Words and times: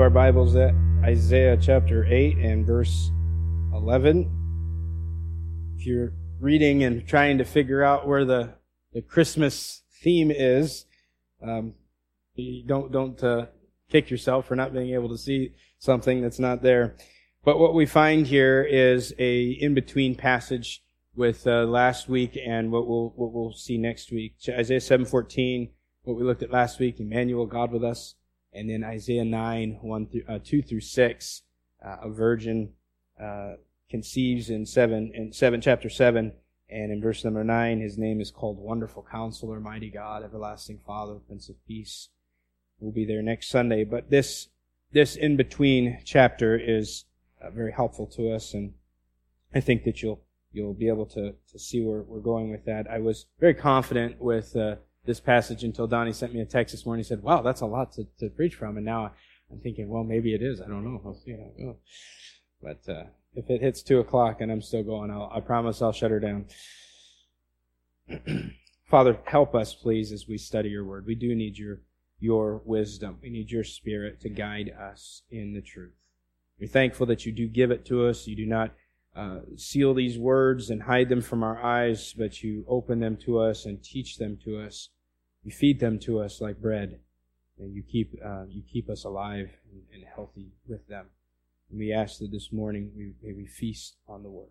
our 0.00 0.08
Bibles 0.08 0.56
at 0.56 0.74
Isaiah 1.04 1.58
chapter 1.60 2.06
8 2.06 2.38
and 2.38 2.66
verse 2.66 3.10
11. 3.74 5.74
If 5.76 5.84
you're 5.84 6.14
reading 6.40 6.84
and 6.84 7.06
trying 7.06 7.36
to 7.36 7.44
figure 7.44 7.84
out 7.84 8.08
where 8.08 8.24
the, 8.24 8.54
the 8.94 9.02
Christmas 9.02 9.82
theme 10.02 10.30
is, 10.30 10.86
um, 11.42 11.74
don't, 12.66 12.90
don't 12.90 13.22
uh, 13.22 13.46
kick 13.90 14.10
yourself 14.10 14.46
for 14.46 14.56
not 14.56 14.72
being 14.72 14.94
able 14.94 15.10
to 15.10 15.18
see 15.18 15.52
something 15.78 16.22
that's 16.22 16.38
not 16.38 16.62
there. 16.62 16.96
But 17.44 17.58
what 17.58 17.74
we 17.74 17.84
find 17.84 18.26
here 18.26 18.62
is 18.62 19.12
a 19.18 19.50
in-between 19.50 20.14
passage 20.14 20.82
with 21.14 21.46
uh, 21.46 21.64
last 21.64 22.08
week 22.08 22.38
and 22.42 22.72
what 22.72 22.88
we'll, 22.88 23.12
what 23.16 23.34
we'll 23.34 23.52
see 23.52 23.76
next 23.76 24.10
week. 24.10 24.36
Isaiah 24.48 24.78
7.14, 24.78 25.68
what 26.04 26.16
we 26.16 26.22
looked 26.22 26.42
at 26.42 26.50
last 26.50 26.78
week, 26.78 27.00
Emmanuel, 27.00 27.44
God 27.44 27.70
with 27.70 27.84
us 27.84 28.14
and 28.52 28.68
then 28.68 28.84
Isaiah 28.84 29.24
9, 29.24 29.78
1 29.80 30.06
through, 30.06 30.22
uh, 30.28 30.38
2 30.42 30.62
through 30.62 30.80
6, 30.80 31.42
uh, 31.84 31.96
a 32.02 32.10
virgin, 32.10 32.72
uh, 33.20 33.54
conceives 33.88 34.50
in 34.50 34.66
7, 34.66 35.12
in 35.14 35.32
7, 35.32 35.60
chapter 35.60 35.88
7, 35.88 36.32
and 36.68 36.92
in 36.92 37.00
verse 37.00 37.24
number 37.24 37.44
9, 37.44 37.80
his 37.80 37.98
name 37.98 38.20
is 38.20 38.30
called 38.30 38.58
Wonderful 38.58 39.06
Counselor, 39.10 39.60
Mighty 39.60 39.90
God, 39.90 40.22
Everlasting 40.22 40.80
Father, 40.86 41.14
Prince 41.14 41.48
of 41.48 41.56
Peace. 41.66 42.08
We'll 42.78 42.92
be 42.92 43.04
there 43.04 43.22
next 43.22 43.50
Sunday, 43.50 43.84
but 43.84 44.10
this, 44.10 44.48
this 44.92 45.16
in-between 45.16 46.02
chapter 46.04 46.58
is 46.58 47.04
uh, 47.42 47.50
very 47.50 47.72
helpful 47.72 48.06
to 48.16 48.32
us, 48.32 48.54
and 48.54 48.74
I 49.54 49.60
think 49.60 49.84
that 49.84 50.02
you'll, 50.02 50.22
you'll 50.52 50.74
be 50.74 50.88
able 50.88 51.06
to, 51.06 51.34
to 51.52 51.58
see 51.58 51.82
where 51.82 52.02
we're 52.02 52.20
going 52.20 52.50
with 52.50 52.64
that. 52.64 52.86
I 52.90 52.98
was 52.98 53.26
very 53.38 53.54
confident 53.54 54.20
with, 54.20 54.56
uh, 54.56 54.76
this 55.10 55.20
passage 55.20 55.64
until 55.64 55.88
Donnie 55.88 56.12
sent 56.12 56.32
me 56.32 56.40
a 56.40 56.44
text 56.44 56.72
this 56.72 56.86
morning. 56.86 57.02
He 57.02 57.08
said, 57.08 57.20
wow, 57.22 57.42
that's 57.42 57.62
a 57.62 57.66
lot 57.66 57.92
to, 57.94 58.06
to 58.20 58.30
preach 58.30 58.54
from. 58.54 58.76
And 58.76 58.86
now 58.86 59.12
I'm 59.50 59.58
thinking, 59.58 59.88
well, 59.88 60.04
maybe 60.04 60.32
it 60.34 60.40
is. 60.40 60.60
I 60.60 60.68
don't 60.68 60.84
know. 60.84 61.00
I'll 61.04 61.14
see 61.14 61.32
how 61.32 61.38
it 61.38 61.58
goes. 61.58 61.76
But 62.62 62.88
uh, 62.88 63.04
if 63.34 63.50
it 63.50 63.60
hits 63.60 63.82
2 63.82 63.98
o'clock 63.98 64.40
and 64.40 64.52
I'm 64.52 64.62
still 64.62 64.84
going, 64.84 65.10
I'll, 65.10 65.28
I 65.34 65.40
promise 65.40 65.82
I'll 65.82 65.90
shut 65.90 66.12
her 66.12 66.20
down. 66.20 66.46
Father, 68.88 69.18
help 69.24 69.56
us, 69.56 69.74
please, 69.74 70.12
as 70.12 70.28
we 70.28 70.38
study 70.38 70.68
your 70.68 70.84
word. 70.84 71.06
We 71.06 71.16
do 71.16 71.34
need 71.34 71.58
your, 71.58 71.80
your 72.20 72.62
wisdom. 72.64 73.18
We 73.20 73.30
need 73.30 73.50
your 73.50 73.64
spirit 73.64 74.20
to 74.20 74.28
guide 74.28 74.70
us 74.70 75.22
in 75.28 75.54
the 75.54 75.60
truth. 75.60 75.94
We're 76.60 76.68
thankful 76.68 77.06
that 77.06 77.26
you 77.26 77.32
do 77.32 77.48
give 77.48 77.72
it 77.72 77.84
to 77.86 78.06
us. 78.06 78.28
You 78.28 78.36
do 78.36 78.46
not 78.46 78.70
uh, 79.16 79.40
seal 79.56 79.92
these 79.92 80.18
words 80.18 80.70
and 80.70 80.82
hide 80.82 81.08
them 81.08 81.20
from 81.20 81.42
our 81.42 81.60
eyes, 81.60 82.14
but 82.16 82.44
you 82.44 82.64
open 82.68 83.00
them 83.00 83.16
to 83.24 83.40
us 83.40 83.66
and 83.66 83.82
teach 83.82 84.18
them 84.18 84.38
to 84.44 84.60
us. 84.60 84.90
You 85.44 85.52
feed 85.52 85.80
them 85.80 85.98
to 86.00 86.20
us 86.20 86.40
like 86.40 86.60
bread, 86.60 87.00
and 87.58 87.74
you 87.74 87.82
keep 87.82 88.14
uh, 88.24 88.44
you 88.48 88.62
keep 88.62 88.90
us 88.90 89.04
alive 89.04 89.50
and, 89.72 89.82
and, 89.92 90.04
healthy 90.14 90.52
with 90.66 90.86
them. 90.86 91.06
And 91.70 91.78
we 91.78 91.92
ask 91.92 92.18
that 92.18 92.30
this 92.30 92.52
morning 92.52 92.90
we, 92.96 93.14
may 93.22 93.32
we 93.32 93.46
feast 93.46 93.96
on 94.06 94.22
the 94.22 94.30
word. 94.30 94.50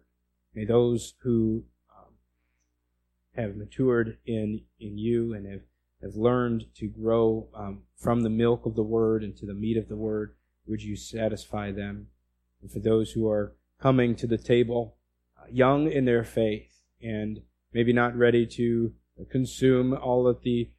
May 0.56 0.66
those 0.66 1.14
who 1.22 1.64
um, 1.96 2.14
have 3.36 3.56
matured 3.56 4.18
in 4.26 4.62
in 4.80 4.98
you 4.98 5.34
and 5.34 5.46
have 5.46 5.62
have 6.02 6.16
learned 6.16 6.66
to 6.76 6.88
grow 6.88 7.48
um, 7.54 7.84
from 7.96 8.22
the 8.22 8.30
milk 8.30 8.66
of 8.66 8.76
the 8.76 8.84
word 8.84 9.24
into 9.24 9.46
the 9.46 9.54
meat 9.54 9.78
of 9.78 9.90
the 9.90 9.98
word, 9.98 10.34
would 10.66 10.82
you 10.82 10.96
satisfy 10.96 11.72
them? 11.72 12.08
And 12.62 12.72
for 12.72 12.80
those 12.80 13.12
who 13.12 13.30
are 13.30 13.54
coming 13.82 14.16
to 14.16 14.28
the 14.28 14.38
table, 14.38 14.96
uh, 15.38 15.46
young 15.52 15.92
in 15.92 16.06
their 16.06 16.24
faith, 16.24 16.82
and 17.02 17.42
maybe 17.74 17.94
not 17.94 18.16
ready 18.16 18.46
to 18.46 18.94
consume 19.30 19.94
all 19.94 20.24
that 20.26 20.42
the 20.42 20.70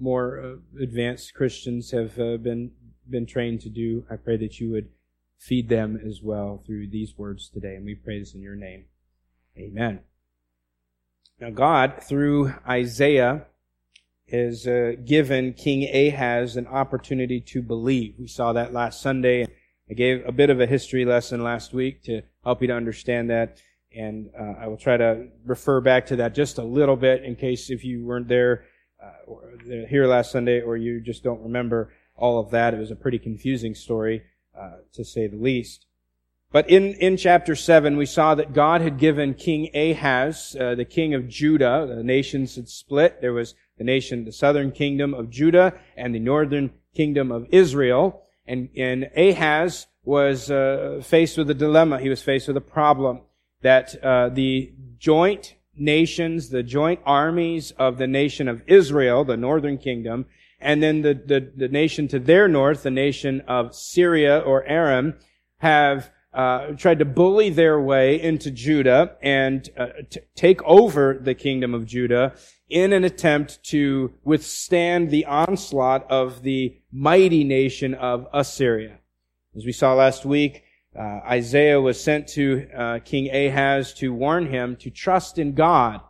more 0.00 0.40
uh, 0.40 0.82
advanced 0.82 1.34
Christians 1.34 1.90
have 1.90 2.18
uh, 2.18 2.36
been 2.36 2.72
been 3.08 3.26
trained 3.26 3.60
to 3.60 3.68
do. 3.68 4.04
I 4.10 4.16
pray 4.16 4.36
that 4.38 4.58
you 4.58 4.70
would 4.72 4.88
feed 5.38 5.68
them 5.68 6.00
as 6.04 6.22
well 6.22 6.62
through 6.66 6.88
these 6.88 7.16
words 7.16 7.48
today, 7.48 7.76
and 7.76 7.84
we 7.84 7.94
pray 7.94 8.18
this 8.18 8.34
in 8.34 8.42
your 8.42 8.56
name. 8.56 8.86
Amen. 9.56 10.00
Now, 11.40 11.50
God, 11.50 12.02
through 12.02 12.54
Isaiah, 12.68 13.46
has 14.30 14.66
uh, 14.66 14.92
given 15.04 15.52
King 15.52 15.84
Ahaz 15.84 16.56
an 16.56 16.66
opportunity 16.66 17.40
to 17.40 17.62
believe. 17.62 18.14
We 18.18 18.26
saw 18.26 18.52
that 18.54 18.72
last 18.72 19.00
Sunday. 19.00 19.46
I 19.88 19.94
gave 19.94 20.26
a 20.26 20.32
bit 20.32 20.50
of 20.50 20.60
a 20.60 20.66
history 20.66 21.04
lesson 21.04 21.44
last 21.44 21.72
week 21.72 22.02
to 22.04 22.22
help 22.42 22.60
you 22.60 22.68
to 22.68 22.74
understand 22.74 23.30
that, 23.30 23.58
and 23.94 24.30
uh, 24.38 24.54
I 24.60 24.66
will 24.66 24.76
try 24.76 24.96
to 24.96 25.28
refer 25.44 25.80
back 25.80 26.06
to 26.06 26.16
that 26.16 26.34
just 26.34 26.58
a 26.58 26.64
little 26.64 26.96
bit 26.96 27.22
in 27.22 27.36
case 27.36 27.70
if 27.70 27.84
you 27.84 28.04
weren't 28.04 28.28
there 28.28 28.64
uh, 29.02 29.86
here 29.88 30.06
last 30.06 30.32
Sunday 30.32 30.60
or 30.60 30.76
you 30.76 31.00
just 31.00 31.22
don't 31.22 31.42
remember 31.42 31.92
all 32.16 32.38
of 32.38 32.50
that. 32.50 32.74
It 32.74 32.78
was 32.78 32.90
a 32.90 32.96
pretty 32.96 33.18
confusing 33.18 33.74
story, 33.74 34.22
uh, 34.58 34.78
to 34.94 35.04
say 35.04 35.26
the 35.26 35.36
least. 35.36 35.86
But 36.52 36.70
in, 36.70 36.94
in 36.94 37.16
chapter 37.16 37.54
7, 37.54 37.96
we 37.96 38.06
saw 38.06 38.34
that 38.34 38.52
God 38.52 38.80
had 38.80 38.98
given 38.98 39.34
King 39.34 39.68
Ahaz, 39.74 40.56
uh, 40.58 40.74
the 40.74 40.84
king 40.84 41.12
of 41.12 41.28
Judah, 41.28 41.86
the 41.88 42.02
nations 42.02 42.56
had 42.56 42.68
split. 42.68 43.20
There 43.20 43.32
was 43.32 43.54
the 43.76 43.84
nation, 43.84 44.24
the 44.24 44.32
southern 44.32 44.70
kingdom 44.70 45.12
of 45.12 45.28
Judah 45.28 45.78
and 45.96 46.14
the 46.14 46.20
northern 46.20 46.70
kingdom 46.94 47.30
of 47.30 47.46
Israel. 47.50 48.22
And, 48.46 48.70
and 48.76 49.10
Ahaz 49.16 49.88
was 50.04 50.50
uh, 50.50 51.02
faced 51.04 51.36
with 51.36 51.50
a 51.50 51.54
dilemma. 51.54 51.98
He 51.98 52.08
was 52.08 52.22
faced 52.22 52.48
with 52.48 52.56
a 52.56 52.62
problem 52.62 53.22
that 53.62 54.02
uh, 54.02 54.28
the 54.28 54.72
joint 54.98 55.55
nations, 55.76 56.48
the 56.48 56.62
joint 56.62 57.00
armies 57.04 57.72
of 57.72 57.98
the 57.98 58.06
nation 58.06 58.48
of 58.48 58.62
Israel, 58.66 59.24
the 59.24 59.36
northern 59.36 59.78
kingdom, 59.78 60.26
and 60.60 60.82
then 60.82 61.02
the, 61.02 61.14
the, 61.14 61.52
the 61.54 61.68
nation 61.68 62.08
to 62.08 62.18
their 62.18 62.48
north, 62.48 62.82
the 62.82 62.90
nation 62.90 63.42
of 63.46 63.74
Syria 63.74 64.38
or 64.38 64.64
Aram, 64.64 65.14
have 65.58 66.10
uh, 66.32 66.72
tried 66.76 66.98
to 66.98 67.04
bully 67.04 67.48
their 67.48 67.80
way 67.80 68.20
into 68.20 68.50
Judah 68.50 69.16
and 69.22 69.70
uh, 69.76 69.86
t- 70.10 70.20
take 70.34 70.62
over 70.64 71.18
the 71.18 71.34
kingdom 71.34 71.72
of 71.72 71.86
Judah 71.86 72.34
in 72.68 72.92
an 72.92 73.04
attempt 73.04 73.62
to 73.64 74.12
withstand 74.22 75.10
the 75.10 75.24
onslaught 75.24 76.10
of 76.10 76.42
the 76.42 76.76
mighty 76.92 77.42
nation 77.42 77.94
of 77.94 78.26
Assyria. 78.34 78.98
As 79.56 79.64
we 79.64 79.72
saw 79.72 79.94
last 79.94 80.26
week, 80.26 80.64
uh, 80.98 81.20
Isaiah 81.28 81.80
was 81.80 82.02
sent 82.02 82.28
to 82.28 82.68
uh, 82.76 82.98
King 83.04 83.28
Ahaz 83.34 83.92
to 83.94 84.12
warn 84.12 84.46
him 84.46 84.76
to 84.76 84.90
trust 84.90 85.38
in 85.38 85.54
God, 85.54 86.00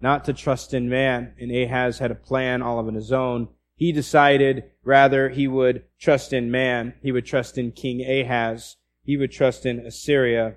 not 0.00 0.24
to 0.24 0.32
trust 0.32 0.74
in 0.74 0.88
man. 0.88 1.34
And 1.38 1.50
Ahaz 1.50 1.98
had 1.98 2.10
a 2.10 2.16
plan 2.16 2.62
all 2.62 2.78
of 2.78 2.92
his 2.92 3.12
own. 3.12 3.48
He 3.74 3.92
decided 3.92 4.64
rather 4.84 5.28
he 5.28 5.48
would 5.48 5.84
trust 5.98 6.32
in 6.32 6.50
man. 6.50 6.94
He 7.02 7.12
would 7.12 7.26
trust 7.26 7.58
in 7.58 7.72
King 7.72 8.00
Ahaz. 8.00 8.76
He 9.04 9.16
would 9.16 9.32
trust 9.32 9.66
in 9.66 9.80
Assyria. 9.80 10.56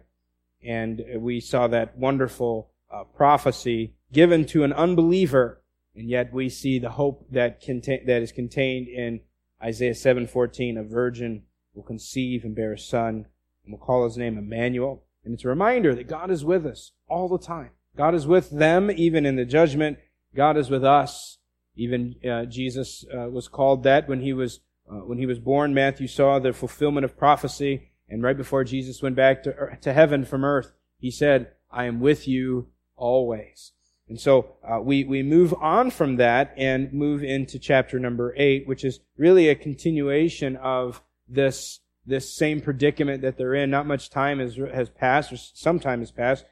And 0.64 1.04
we 1.18 1.40
saw 1.40 1.68
that 1.68 1.98
wonderful 1.98 2.72
uh, 2.92 3.04
prophecy 3.04 3.96
given 4.12 4.46
to 4.46 4.64
an 4.64 4.74
unbeliever, 4.74 5.62
and 5.96 6.10
yet 6.10 6.34
we 6.34 6.50
see 6.50 6.80
the 6.80 6.92
hope 6.92 7.28
that 7.32 7.62
contain, 7.62 8.06
that 8.06 8.22
is 8.22 8.32
contained 8.32 8.88
in 8.88 9.22
Isaiah 9.62 9.94
7:14. 9.94 10.78
A 10.78 10.84
virgin 10.84 11.44
will 11.74 11.84
conceive 11.84 12.44
and 12.44 12.56
bear 12.56 12.74
a 12.74 12.80
son, 12.80 13.28
and 13.66 13.74
we'll 13.74 13.86
call 13.86 14.04
his 14.06 14.18
name 14.18 14.38
Emmanuel. 14.38 15.04
And 15.24 15.34
it's 15.34 15.46
a 15.46 15.50
reminder 15.50 15.96
that 15.96 16.08
God 16.08 16.30
is 16.30 16.46
with 16.46 16.66
us 16.66 16.92
all 17.08 17.28
the 17.28 17.40
time. 17.40 17.72
God 17.98 18.14
is 18.14 18.28
with 18.28 18.52
them 18.52 18.92
even 18.92 19.26
in 19.26 19.36
the 19.36 19.46
judgment. 19.46 19.98
God 20.36 20.58
is 20.58 20.70
with 20.70 20.84
us. 20.84 21.40
Even 21.76 22.16
uh, 22.30 22.46
Jesus 22.46 23.06
uh, 23.14 23.30
was 23.30 23.48
called 23.48 23.84
that 23.84 24.08
when 24.08 24.22
he 24.22 24.34
was 24.34 24.60
uh, 24.90 24.98
when 24.98 25.18
he 25.18 25.26
was 25.26 25.40
born. 25.40 25.74
Matthew 25.74 26.08
saw 26.08 26.40
the 26.40 26.54
fulfillment 26.54 27.06
of 27.06 27.18
prophecy, 27.18 27.90
and 28.08 28.22
right 28.22 28.38
before 28.38 28.64
Jesus 28.64 29.02
went 29.02 29.16
back 29.16 29.44
to, 29.44 29.78
to 29.82 29.94
heaven 29.94 30.26
from 30.26 30.46
earth, 30.46 30.72
he 31.00 31.12
said, 31.12 31.52
"I 31.72 31.86
am 31.86 32.00
with 32.00 32.28
you 32.28 32.68
always." 32.96 33.72
And 34.08 34.20
so 34.20 34.56
uh, 34.64 34.80
we 34.80 35.04
we 35.04 35.24
move 35.24 35.54
on 35.56 35.90
from 35.90 36.18
that 36.18 36.54
and 36.56 36.94
move 36.94 37.24
into 37.24 37.60
chapter 37.60 38.00
number 38.00 38.34
eight, 38.38 38.68
which 38.68 38.86
is 38.86 39.00
really 39.18 39.50
a 39.50 39.56
continuation 39.56 40.56
of 40.58 41.02
this 41.28 41.80
this 42.06 42.36
same 42.36 42.62
predicament 42.62 43.22
that 43.22 43.38
they're 43.38 43.56
in. 43.56 43.70
Not 43.70 43.88
much 43.88 44.10
time 44.10 44.40
has 44.40 44.56
has 44.56 44.90
passed, 44.90 45.32
or 45.32 45.38
some 45.38 45.80
time 45.80 46.00
has 46.00 46.12
passed, 46.12 46.46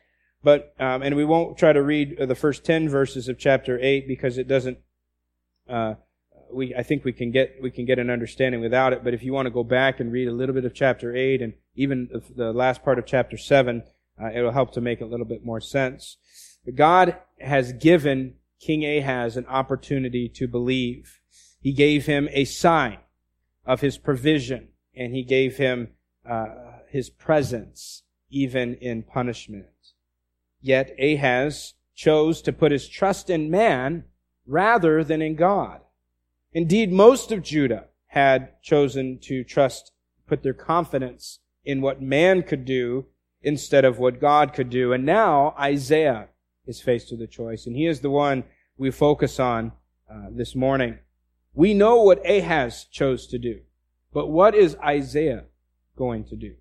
but 0.43 0.73
um, 0.79 1.01
and 1.01 1.15
we 1.15 1.25
won't 1.25 1.57
try 1.57 1.73
to 1.73 1.81
read 1.81 2.17
the 2.17 2.35
first 2.35 2.63
ten 2.63 2.89
verses 2.89 3.27
of 3.27 3.37
chapter 3.37 3.79
eight 3.81 4.07
because 4.07 4.37
it 4.37 4.47
doesn't. 4.47 4.77
Uh, 5.69 5.95
we 6.51 6.75
I 6.75 6.83
think 6.83 7.03
we 7.03 7.13
can 7.13 7.31
get 7.31 7.55
we 7.61 7.71
can 7.71 7.85
get 7.85 7.99
an 7.99 8.09
understanding 8.09 8.61
without 8.61 8.93
it. 8.93 9.03
But 9.03 9.13
if 9.13 9.23
you 9.23 9.33
want 9.33 9.47
to 9.47 9.51
go 9.51 9.63
back 9.63 9.99
and 9.99 10.11
read 10.11 10.27
a 10.27 10.33
little 10.33 10.55
bit 10.55 10.65
of 10.65 10.73
chapter 10.73 11.15
eight 11.15 11.41
and 11.41 11.53
even 11.75 12.09
the, 12.35 12.53
last 12.53 12.83
part 12.83 12.99
of 12.99 13.05
chapter 13.05 13.37
seven, 13.37 13.83
uh, 14.21 14.29
it'll 14.33 14.51
help 14.51 14.71
to 14.73 14.81
make 14.81 15.01
a 15.01 15.05
little 15.05 15.25
bit 15.25 15.43
more 15.43 15.59
sense. 15.59 16.17
But 16.65 16.75
God 16.75 17.17
has 17.39 17.73
given 17.73 18.35
King 18.59 18.85
Ahaz 18.85 19.37
an 19.37 19.45
opportunity 19.47 20.29
to 20.29 20.47
believe. 20.47 21.19
He 21.59 21.73
gave 21.73 22.05
him 22.05 22.27
a 22.31 22.45
sign 22.45 22.99
of 23.65 23.81
his 23.81 23.97
provision, 23.97 24.69
and 24.95 25.13
he 25.13 25.23
gave 25.23 25.57
him 25.57 25.89
uh, 26.29 26.47
his 26.89 27.09
presence, 27.09 28.03
even 28.29 28.75
in 28.75 29.03
punishment. 29.03 29.67
Yet 30.61 30.95
Ahaz 30.99 31.73
chose 31.95 32.41
to 32.43 32.53
put 32.53 32.71
his 32.71 32.87
trust 32.87 33.29
in 33.29 33.51
man 33.51 34.05
rather 34.45 35.03
than 35.03 35.21
in 35.21 35.35
God. 35.35 35.81
Indeed, 36.53 36.91
most 36.91 37.31
of 37.31 37.43
Judah 37.43 37.85
had 38.07 38.61
chosen 38.61 39.19
to 39.23 39.43
trust, 39.43 39.91
put 40.27 40.43
their 40.43 40.53
confidence 40.53 41.39
in 41.65 41.81
what 41.81 42.01
man 42.01 42.43
could 42.43 42.65
do 42.65 43.05
instead 43.41 43.85
of 43.85 43.99
what 43.99 44.21
God 44.21 44.53
could 44.53 44.69
do. 44.69 44.93
And 44.93 45.05
now 45.05 45.55
Isaiah 45.59 46.29
is 46.65 46.81
faced 46.81 47.11
with 47.11 47.21
a 47.21 47.27
choice, 47.27 47.65
and 47.65 47.75
he 47.75 47.87
is 47.87 48.01
the 48.01 48.09
one 48.09 48.43
we 48.77 48.91
focus 48.91 49.39
on 49.39 49.71
uh, 50.09 50.27
this 50.31 50.55
morning. 50.55 50.99
We 51.53 51.73
know 51.73 52.03
what 52.03 52.27
Ahaz 52.29 52.85
chose 52.85 53.27
to 53.27 53.37
do, 53.37 53.61
but 54.13 54.27
what 54.27 54.55
is 54.55 54.75
Isaiah 54.83 55.45
going 55.97 56.25
to 56.25 56.35
do? 56.35 56.55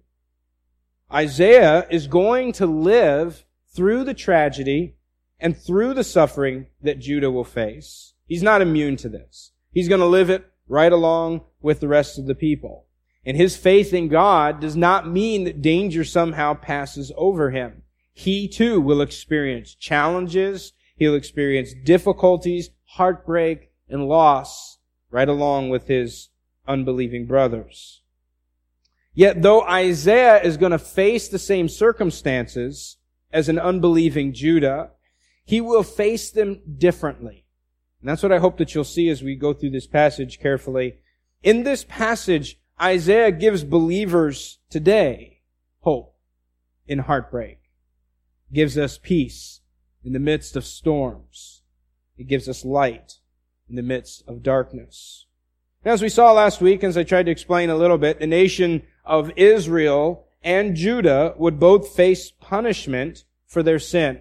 Isaiah 1.13 1.87
is 1.91 2.07
going 2.07 2.53
to 2.53 2.67
live 2.67 3.45
through 3.75 4.05
the 4.05 4.15
tragedy 4.15 4.97
and 5.39 5.57
through 5.57 5.95
the 5.95 6.05
suffering 6.05 6.67
that 6.81 7.01
Judah 7.01 7.31
will 7.31 7.45
face. 7.45 8.15
He's 8.27 8.43
not 8.43 8.63
immune 8.63 8.97
to 8.97 9.09
this. 9.09 9.53
He's 9.73 9.89
going 9.89 10.01
to 10.01 10.07
live 10.07 10.31
it 10.31 10.51
right 10.69 10.93
along 10.93 11.43
with 11.61 11.81
the 11.81 11.89
rest 11.89 12.19
of 12.19 12.27
the 12.27 12.35
people. 12.35 12.87
And 13.25 13.37
his 13.37 13.57
faith 13.57 13.93
in 13.93 14.09
God 14.09 14.61
does 14.61 14.77
not 14.77 15.09
mean 15.09 15.45
that 15.45 15.63
danger 15.63 16.05
somehow 16.05 16.55
passes 16.55 17.13
over 17.17 17.51
him. 17.51 17.83
He 18.13 18.49
too 18.49 18.81
will 18.81 19.01
experience 19.01 19.75
challenges. 19.75 20.73
He'll 20.97 21.15
experience 21.15 21.75
difficulties, 21.85 22.71
heartbreak, 22.85 23.71
and 23.89 24.09
loss 24.09 24.79
right 25.11 25.29
along 25.29 25.69
with 25.69 25.89
his 25.89 26.31
unbelieving 26.67 27.27
brothers. 27.27 28.03
Yet 29.15 29.43
though 29.43 29.63
Isaiah 29.63 30.43
is 30.43 30.57
going 30.57 30.73
to 30.73 30.79
face 30.79 31.29
the 31.29 31.39
same 31.39 31.69
circumstances 31.69 32.97
as 33.33 33.49
an 33.49 33.59
unbelieving 33.59 34.33
Judah, 34.33 34.91
he 35.45 35.61
will 35.61 35.83
face 35.83 36.31
them 36.31 36.61
differently. 36.79 37.45
And 38.01 38.09
that's 38.09 38.23
what 38.23 38.33
I 38.33 38.39
hope 38.39 38.59
that 38.59 38.75
you'll 38.75 38.85
see 38.85 39.09
as 39.09 39.23
we 39.23 39.37
go 39.37 39.53
through 39.53 39.71
this 39.71 39.87
passage 39.87 40.41
carefully. 40.41 40.99
In 41.43 41.63
this 41.63 41.85
passage, 41.85 42.59
Isaiah 42.81 43.31
gives 43.31 43.65
believers 43.65 44.59
today 44.71 45.43
hope 45.81 46.17
in 46.87 47.01
heartbreak. 47.01 47.59
gives 48.53 48.77
us 48.77 48.99
peace 48.99 49.61
in 50.05 50.13
the 50.13 50.19
midst 50.19 50.57
of 50.57 50.65
storms. 50.65 51.63
It 52.19 52.29
gives 52.29 52.49
us 52.49 52.65
light 52.65 53.21
in 53.69 53.77
the 53.77 53.83
midst 53.83 54.23
of 54.29 54.43
darkness. 54.43 55.27
As 55.85 56.01
we 56.01 56.09
saw 56.09 56.31
last 56.31 56.61
week, 56.61 56.85
as 56.85 56.97
I 56.97 57.03
tried 57.03 57.27
to 57.27 57.33
explain 57.33 57.69
a 57.69 57.77
little 57.77 57.99
bit, 57.99 58.21
the 58.21 58.27
nation 58.27 58.83
of 59.05 59.33
Israel 59.37 60.27
and 60.45 60.77
Judah 60.77 61.35
would 61.37 61.59
both 61.59 61.97
face 61.97 62.31
punishment 62.31 63.25
for 63.47 63.65
their 63.65 63.81
sin. 63.81 64.21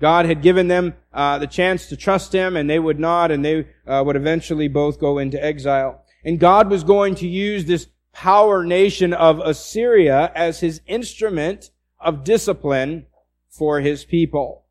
God 0.00 0.26
had 0.26 0.42
given 0.42 0.66
them 0.66 0.94
uh, 1.12 1.38
the 1.38 1.46
chance 1.46 1.86
to 1.86 1.96
trust 1.96 2.32
Him, 2.32 2.56
and 2.56 2.68
they 2.68 2.78
would 2.78 2.98
not, 2.98 3.30
and 3.30 3.44
they 3.44 3.66
uh, 3.86 4.02
would 4.04 4.16
eventually 4.16 4.66
both 4.66 4.98
go 4.98 5.18
into 5.18 5.42
exile. 5.42 6.04
And 6.24 6.40
God 6.40 6.68
was 6.68 6.84
going 6.84 7.14
to 7.16 7.28
use 7.28 7.64
this 7.64 7.88
power 8.12 8.64
nation 8.64 9.12
of 9.12 9.38
Assyria 9.38 10.32
as 10.34 10.60
His 10.60 10.80
instrument 10.86 11.70
of 12.00 12.24
discipline 12.24 13.06
for 13.48 13.80
His 13.80 14.04
people. 14.04 14.64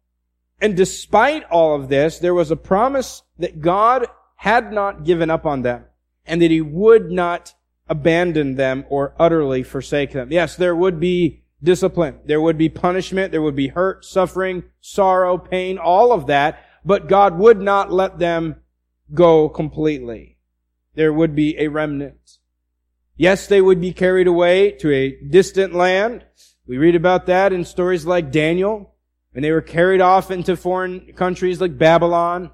And 0.59 0.75
despite 0.75 1.43
all 1.45 1.75
of 1.75 1.87
this, 1.87 2.19
there 2.19 2.33
was 2.33 2.51
a 2.51 2.57
promise 2.57 3.23
that 3.39 3.61
God 3.61 4.07
had 4.35 4.71
not 4.71 5.03
given 5.03 5.29
up 5.29 5.45
on 5.45 5.61
them, 5.61 5.85
and 6.27 6.41
that 6.41 6.51
He 6.51 6.61
would 6.61 7.11
not 7.11 7.53
abandon 7.89 8.55
them 8.55 8.85
or 8.89 9.15
utterly 9.17 9.63
forsake 9.63 10.11
them. 10.11 10.31
Yes, 10.31 10.55
there 10.55 10.75
would 10.75 10.99
be 10.99 11.43
discipline. 11.61 12.19
There 12.25 12.41
would 12.41 12.57
be 12.57 12.69
punishment. 12.69 13.31
There 13.31 13.41
would 13.41 13.55
be 13.55 13.69
hurt, 13.69 14.05
suffering, 14.05 14.63
sorrow, 14.81 15.37
pain, 15.37 15.77
all 15.77 16.11
of 16.11 16.27
that. 16.27 16.63
But 16.85 17.07
God 17.07 17.37
would 17.37 17.59
not 17.59 17.91
let 17.91 18.19
them 18.19 18.57
go 19.13 19.49
completely. 19.49 20.37
There 20.95 21.13
would 21.13 21.35
be 21.35 21.57
a 21.59 21.67
remnant. 21.67 22.37
Yes, 23.15 23.47
they 23.47 23.61
would 23.61 23.81
be 23.81 23.93
carried 23.93 24.27
away 24.27 24.71
to 24.73 24.91
a 24.91 25.17
distant 25.29 25.73
land. 25.73 26.25
We 26.67 26.77
read 26.77 26.95
about 26.95 27.25
that 27.27 27.53
in 27.53 27.65
stories 27.65 28.05
like 28.05 28.31
Daniel. 28.31 28.93
And 29.33 29.43
they 29.43 29.51
were 29.51 29.61
carried 29.61 30.01
off 30.01 30.31
into 30.31 30.55
foreign 30.55 31.13
countries 31.13 31.61
like 31.61 31.77
Babylon. 31.77 32.51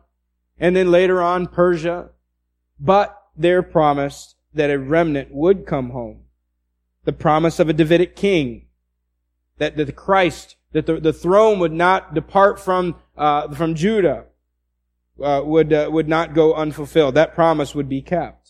And 0.57 0.75
then 0.75 0.91
later 0.91 1.21
on 1.21 1.47
Persia. 1.47 2.09
But 2.79 3.17
they're 3.35 3.63
promised 3.63 4.35
that 4.53 4.69
a 4.69 4.80
remnant 4.80 5.33
would 5.33 5.65
come 5.65 5.89
home. 5.91 6.21
The 7.06 7.13
promise 7.13 7.59
of 7.59 7.69
a 7.69 7.74
Davidic 7.74 8.15
king 8.15 8.68
that, 9.57 9.77
that 9.77 9.85
the 9.85 9.91
Christ, 9.91 10.56
that 10.71 10.85
the, 10.85 11.00
the 11.00 11.13
throne 11.13 11.59
would 11.59 11.74
not 11.74 12.13
depart 12.13 12.59
from, 12.59 12.95
uh, 13.18 13.53
from 13.53 13.75
Judah, 13.75 14.25
uh, 15.21 15.41
would, 15.44 15.71
uh, 15.71 15.89
would 15.91 16.07
not 16.07 16.33
go 16.33 16.53
unfulfilled. 16.53 17.15
That 17.15 17.35
promise 17.35 17.75
would 17.75 17.89
be 17.89 18.01
kept. 18.01 18.44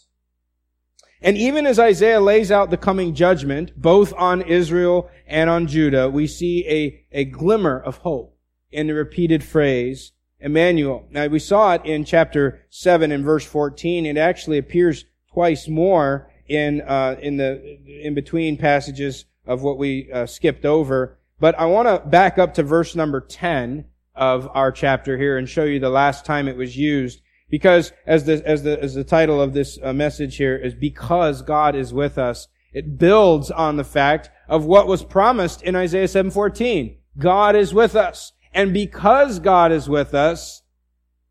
And 1.22 1.38
even 1.38 1.66
as 1.66 1.80
Isaiah 1.80 2.20
lays 2.20 2.52
out 2.52 2.70
the 2.70 2.78
coming 2.78 3.16
judgment, 3.16 3.72
both 3.76 4.14
on 4.14 4.42
Israel 4.42 5.10
and 5.26 5.50
on 5.50 5.68
Judah, 5.68 6.10
we 6.10 6.28
see 6.28 6.66
a, 6.68 7.06
a 7.12 7.26
glimmer 7.26 7.80
of 7.80 7.98
hope 7.98 8.38
in 8.72 8.88
the 8.88 8.94
repeated 8.94 9.44
phrase, 9.44 10.13
Emmanuel. 10.44 11.08
Now 11.10 11.28
we 11.28 11.40
saw 11.40 11.74
it 11.74 11.86
in 11.86 12.06
chapter 12.06 12.66
7 12.70 13.12
and 13.12 13.24
verse 13.24 13.46
14. 13.46 14.06
It 14.06 14.18
actually 14.18 14.58
appears 14.58 15.06
twice 15.32 15.68
more 15.68 16.30
in, 16.48 16.82
uh, 16.82 17.16
in 17.22 17.38
the, 17.38 17.80
in 18.04 18.14
between 18.14 18.58
passages 18.58 19.26
of 19.48 19.64
what 19.64 19.78
we 19.78 20.12
uh, 20.12 20.26
skipped 20.26 20.66
over. 20.66 21.18
But 21.40 21.58
I 21.58 21.66
want 21.66 21.88
to 21.88 22.08
back 22.08 22.38
up 22.38 22.54
to 22.56 22.64
verse 22.64 22.96
number 22.96 23.22
10 23.22 23.86
of 24.16 24.48
our 24.54 24.72
chapter 24.72 25.18
here 25.18 25.38
and 25.38 25.50
show 25.50 25.64
you 25.64 25.80
the 25.80 25.90
last 25.90 26.26
time 26.26 26.48
it 26.48 26.58
was 26.58 26.78
used. 26.78 27.22
Because 27.50 27.94
as 28.06 28.26
the, 28.26 28.46
as 28.46 28.64
the, 28.64 28.82
as 28.82 28.94
the 28.94 29.04
title 29.04 29.42
of 29.42 29.54
this 29.54 29.80
uh, 29.82 29.94
message 29.94 30.38
here 30.38 30.56
is 30.56 30.74
because 30.74 31.42
God 31.42 31.76
is 31.76 31.94
with 31.94 32.18
us, 32.18 32.48
it 32.74 32.98
builds 32.98 33.52
on 33.52 33.78
the 33.78 33.84
fact 33.84 34.30
of 34.48 34.66
what 34.66 34.88
was 34.88 35.04
promised 35.04 35.62
in 35.62 35.76
Isaiah 35.76 36.08
7:14. 36.08 36.98
God 37.18 37.56
is 37.56 37.74
with 37.74 37.96
us. 37.96 38.34
And 38.54 38.74
because 38.74 39.40
God 39.40 39.72
is 39.72 39.90
with 39.90 40.14
us, 40.14 40.62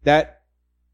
that 0.05 0.43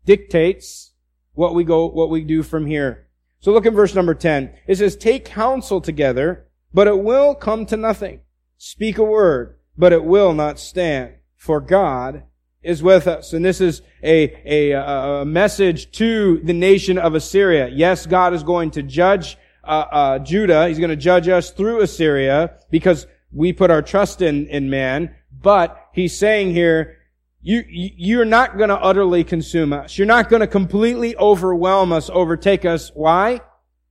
dictates 0.05 0.93
what 1.33 1.55
we 1.55 1.65
go, 1.65 1.87
what 1.87 2.11
we 2.11 2.23
do 2.23 2.43
from 2.43 2.67
here. 2.67 3.07
So 3.41 3.53
look 3.53 3.67
at 3.67 3.73
verse 3.73 3.95
number 3.95 4.15
10. 4.15 4.53
It 4.67 4.77
says, 4.77 4.97
take 4.97 5.25
counsel 5.25 5.81
together 5.81 6.49
but 6.73 6.87
it 6.87 6.99
will 6.99 7.35
come 7.35 7.67
to 7.67 7.77
nothing. 7.77 8.21
Speak 8.57 8.99
a 8.99 9.03
word, 9.03 9.57
but 9.77 9.93
it 9.93 10.05
will 10.05 10.35
not 10.35 10.59
stand, 10.59 11.15
for 11.37 11.61
God 11.61 12.25
is 12.63 12.83
with 12.83 13.07
us. 13.07 13.33
And 13.33 13.45
this 13.45 13.61
is 13.61 13.83
a, 14.03 14.73
a, 14.73 14.73
a 15.21 15.25
message 15.25 15.93
to 15.93 16.41
the 16.43 16.53
nation 16.53 16.99
of 16.99 17.15
Assyria. 17.15 17.69
Yes, 17.73 18.07
God 18.07 18.35
is 18.35 18.43
going 18.43 18.73
to 18.73 18.83
judge 18.83 19.39
uh, 19.65 19.85
uh, 19.91 20.19
Judah. 20.19 20.69
He's 20.69 20.79
going 20.79 20.91
to 20.91 20.97
judge 20.97 21.29
us 21.29 21.51
through 21.51 21.83
Assyria 21.83 22.59
because 22.71 23.07
we 23.33 23.53
put 23.53 23.71
our 23.71 23.83
trust 23.83 24.21
in, 24.21 24.47
in 24.49 24.71
man. 24.71 25.15
But 25.31 25.88
he's 25.99 26.19
saying 26.19 26.53
here, 26.53 26.97
you, 27.41 27.65
you're 27.69 28.25
not 28.25 28.57
going 28.57 28.69
to 28.69 28.77
utterly 28.77 29.25
consume 29.25 29.73
us. 29.73 29.97
You're 29.97 30.07
not 30.07 30.29
going 30.29 30.41
to 30.41 30.47
completely 30.47 31.17
overwhelm 31.17 31.93
us, 31.93 32.11
overtake 32.11 32.65
us. 32.65 32.91
Why? 32.95 33.41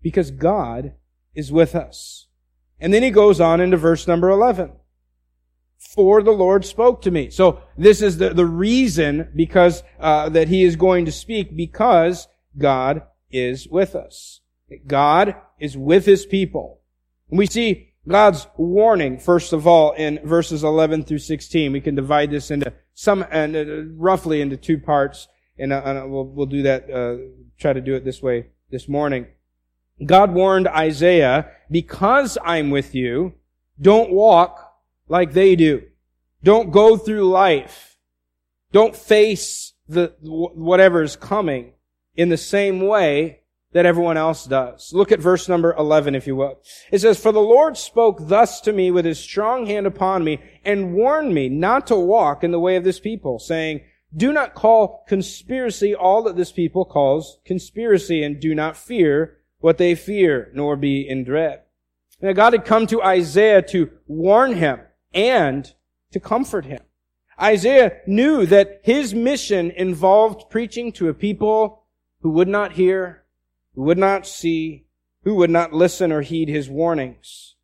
Because 0.02 0.32
God 0.32 0.94
is 1.34 1.52
with 1.52 1.76
us. 1.76 2.28
And 2.80 2.94
then 2.94 3.04
he 3.04 3.12
goes 3.12 3.40
on 3.40 3.62
into 3.62 3.78
verse 3.78 4.08
number 4.08 4.30
11. 4.30 4.72
For 5.78 6.22
the 6.22 6.32
Lord 6.32 6.66
spoke 6.66 7.02
to 7.04 7.12
me. 7.12 7.30
So 7.30 7.62
this 7.78 8.02
is 8.02 8.18
the, 8.18 8.34
the 8.34 8.46
reason 8.46 9.32
because, 9.36 9.84
uh, 10.00 10.30
that 10.30 10.50
he 10.50 10.64
is 10.64 10.76
going 10.76 11.06
to 11.06 11.12
speak 11.12 11.56
because 11.56 12.28
God 12.58 13.04
is 13.32 13.68
with 13.68 13.96
us. 13.96 14.42
God 14.86 15.36
is 15.60 15.78
with 15.78 16.06
his 16.06 16.26
people. 16.26 16.82
And 17.30 17.38
we 17.38 17.46
see 17.46 17.87
God's 18.08 18.48
warning, 18.56 19.20
first 19.20 19.52
of 19.52 19.68
all, 19.68 19.92
in 19.92 20.20
verses 20.24 20.64
11 20.64 21.04
through 21.04 21.20
16. 21.20 21.72
We 21.72 21.82
can 21.82 21.96
divide 21.96 22.32
this 22.32 22.52
into 22.52 22.72
some, 22.94 23.26
and 23.30 23.56
uh, 23.56 23.66
roughly 23.96 24.42
into 24.42 24.56
two 24.56 24.78
parts, 24.78 25.28
and, 25.60 25.74
uh, 25.74 25.82
and 25.84 26.12
we'll, 26.12 26.26
we'll 26.26 26.46
do 26.46 26.64
that, 26.64 26.90
uh, 26.90 27.18
try 27.60 27.74
to 27.74 27.82
do 27.82 27.96
it 27.96 28.06
this 28.06 28.22
way 28.22 28.48
this 28.72 28.88
morning. 28.88 29.28
God 30.06 30.34
warned 30.34 30.68
Isaiah, 30.68 31.52
because 31.70 32.38
I'm 32.44 32.70
with 32.70 32.96
you, 32.96 33.34
don't 33.80 34.12
walk 34.12 34.74
like 35.10 35.34
they 35.34 35.56
do. 35.56 35.84
Don't 36.44 36.72
go 36.72 36.98
through 36.98 37.30
life. 37.30 37.98
Don't 38.72 38.96
face 38.96 39.74
the, 39.88 40.14
whatever 40.22 41.02
is 41.02 41.16
coming 41.16 41.74
in 42.16 42.30
the 42.30 42.38
same 42.38 42.82
way 42.82 43.37
that 43.74 43.86
everyone 43.86 44.17
else 44.17 44.45
does. 44.45 44.91
Look 44.93 45.12
at 45.12 45.19
verse 45.19 45.50
number 45.50 45.74
11, 45.77 46.15
if 46.15 46.25
you 46.25 46.36
will. 46.36 46.59
It 46.91 47.00
says, 47.00 47.19
For 47.19 47.31
the 47.31 47.39
Lord 47.39 47.77
spoke 47.77 48.27
thus 48.27 48.62
to 48.62 48.74
me 48.74 48.91
with 48.91 49.05
his 49.05 49.19
strong 49.19 49.65
hand 49.65 49.86
upon 49.86 50.24
me 50.24 50.39
and 50.63 50.93
warned 50.93 51.33
me 51.33 51.50
not 51.50 51.88
to 51.88 51.95
walk 51.95 52.43
in 52.43 52.51
the 52.51 52.59
way 52.59 52.75
of 52.75 52.83
this 52.83 53.00
people, 53.00 53.39
saying, 53.39 53.81
Do 54.15 54.31
not 54.31 54.55
call 54.55 55.03
conspiracy 55.07 55.93
all 55.93 56.24
that 56.24 56.38
this 56.38 56.51
people 56.51 56.86
calls 56.86 57.39
conspiracy 57.45 58.24
and 58.24 58.39
do 58.39 58.55
not 58.55 58.77
fear 58.77 59.38
what 59.59 59.77
they 59.77 59.95
fear, 59.95 60.50
nor 60.53 60.75
be 60.75 61.07
in 61.07 61.24
dread. 61.24 61.62
Now 62.21 62.33
God 62.33 62.53
had 62.53 62.65
come 62.65 62.88
to 62.88 63.03
Isaiah 63.03 63.62
to 63.63 63.89
warn 64.07 64.55
him 64.55 64.79
and 65.13 65.71
to 66.12 66.19
comfort 66.19 66.65
him. 66.65 66.81
Isaiah 67.39 67.97
knew 68.07 68.45
that 68.47 68.81
his 68.83 69.13
mission 69.13 69.71
involved 69.71 70.50
preaching 70.50 70.91
to 70.93 71.09
a 71.09 71.13
people 71.13 71.83
who 72.21 72.31
would 72.31 72.47
not 72.47 72.74
hear, 72.74 73.24
who 73.77 73.84
would 73.84 73.98
not 73.98 74.25
see, 74.25 74.88
who 75.24 75.36
would 75.36 75.51
not 75.51 75.72
listen 75.72 76.12
or 76.12 76.22
heed 76.22 76.50
his 76.50 76.67
warnings. 76.67 77.55